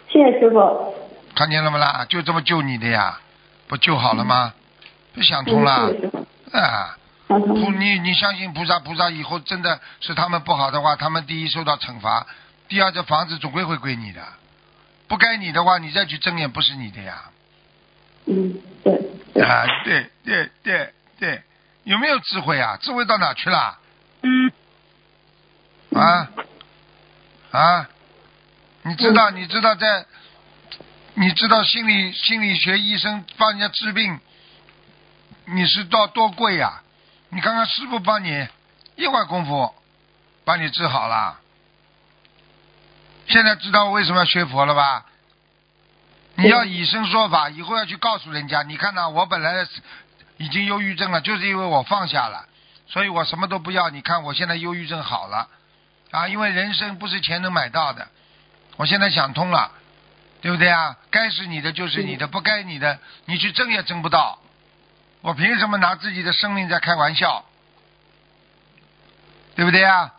[0.09, 0.95] 谢谢师傅。
[1.35, 2.05] 看见了没啦？
[2.09, 3.19] 就这么救你的呀，
[3.67, 4.53] 不救好了吗？
[5.13, 5.91] 不想通了
[6.51, 6.97] 啊！
[7.27, 12.27] 不，你你相信菩萨，菩萨以后真的是他们不好的话，他们第一受到惩罚，
[12.67, 14.21] 第二这房子总归会归你的，
[15.07, 17.23] 不该你的话，你再去争也不是你的呀。
[18.25, 21.43] 嗯，对对，啊，对对对对，
[21.83, 22.77] 有没有智慧啊？
[22.81, 23.77] 智慧到哪去了？
[24.23, 24.51] 嗯
[25.93, 26.29] 啊
[27.51, 27.89] 啊！
[28.83, 30.05] 你知道你知道在，
[31.13, 34.19] 你知道心理心理学医生帮人家治病，
[35.45, 36.81] 你是到多贵呀、
[37.29, 38.47] 你看看师傅帮你
[38.95, 39.73] 一会儿功夫
[40.43, 41.39] 把你治好了，
[43.27, 45.05] 现在知道为什么要学佛了吧？
[46.35, 49.67] 你要以身说法，以后要去告诉人家，你看呐，我本来
[50.37, 52.45] 已经忧郁症了，就是因为我放下了，
[52.87, 53.89] 所以我什么都不要。
[53.89, 55.49] 你看我现在忧郁症好了，
[56.11, 58.07] 啊，因为人生不是钱能买到的，
[58.77, 59.71] 我现在想通了，
[60.41, 60.97] 对不对啊？
[61.11, 64.39] 该是你的就是你的，不该你的，你去争也争不到。
[65.21, 67.43] 我凭什么拿自己的生命在开玩笑？
[69.55, 70.13] 对不对啊？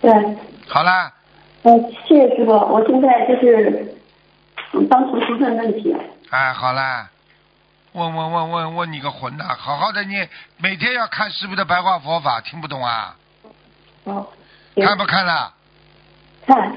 [0.00, 0.10] 对，
[0.68, 1.12] 好了，
[1.62, 1.72] 呃，
[2.08, 2.52] 谢谢师傅。
[2.52, 3.94] 我现在就是
[4.72, 5.94] 嗯当初出现问题，
[6.30, 7.08] 哎，好啦，
[7.92, 9.54] 问问问问问你个混呐！
[9.58, 13.16] 好好的你每天要看师傅的白话佛法，听不懂啊？
[14.04, 14.26] 哦，
[14.74, 15.52] 看不看了？
[16.46, 16.76] 看，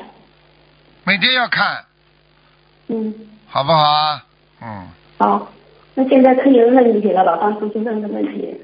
[1.06, 1.86] 每天要看，
[2.88, 3.14] 嗯，
[3.48, 4.26] 好不好啊？
[4.62, 5.48] 嗯，好。
[5.96, 7.38] 那现在可以问问题了吧？
[7.38, 8.62] 当初就问的问题。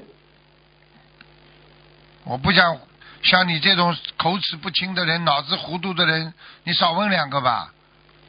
[2.24, 2.78] 我不想
[3.22, 6.32] 像你这种口齿不清的人、脑子糊涂的人，
[6.64, 7.72] 你少问两个吧，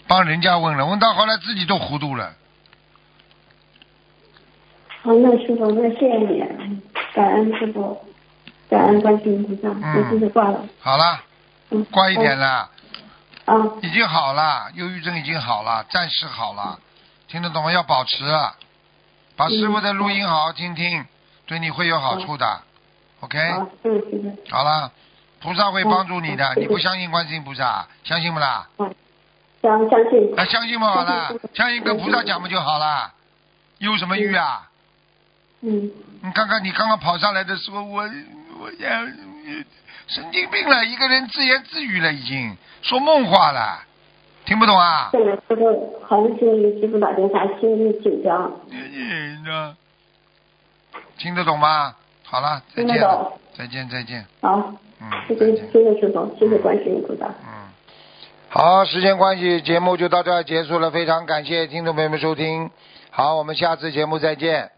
[0.08, 2.34] 帮人家问了，问到后来自己都糊涂了。
[5.02, 6.44] 好，那师傅，那谢谢你，
[7.14, 7.98] 感恩师傅，
[8.70, 10.68] 感恩观世音菩萨，嗯我这就挂了。
[10.80, 11.24] 好了，
[11.70, 12.70] 嗯，乖一点了，
[13.46, 16.78] 啊，已经好了，忧郁症已经好了，暂时好了，
[17.28, 17.72] 听得懂吗？
[17.72, 18.26] 要保持，
[19.38, 21.06] 把师傅的录音好好听听，
[21.46, 22.62] 对你会有好处的。
[23.20, 23.38] OK，
[24.50, 24.92] 好，了，
[25.40, 28.68] 菩萨会帮助你的，嗯你不相信观世音菩萨，相信不啦？
[29.62, 30.40] 相相信。
[30.40, 33.14] 啊，相信不好了，相信跟菩萨讲不就好了？
[33.78, 34.70] 忧什么郁啊？
[35.62, 35.92] 嗯，
[36.24, 38.10] 你看看你刚刚跑上来的时候，我
[38.60, 39.02] 我呀
[40.08, 43.84] 神经病了，一个人自言自语了，已经说梦话了，
[44.48, 45.10] 听不懂啊？
[45.12, 48.50] 现在师傅好像是师傅打电话，心里紧张。
[48.70, 48.78] 你
[49.46, 49.76] 呢？
[51.18, 51.94] 听得懂吗？
[52.24, 55.54] 好了，再见了懂，再见再见，好，嗯，谢谢。
[55.54, 57.26] 谢谢师傅，谢谢观世音菩萨。
[57.26, 57.68] 嗯，
[58.48, 62.72] 好，时间关系，节目就到这儿结束了，非常感谢听众朋友们收听，
[63.10, 64.72] 好，我们下次节目再见。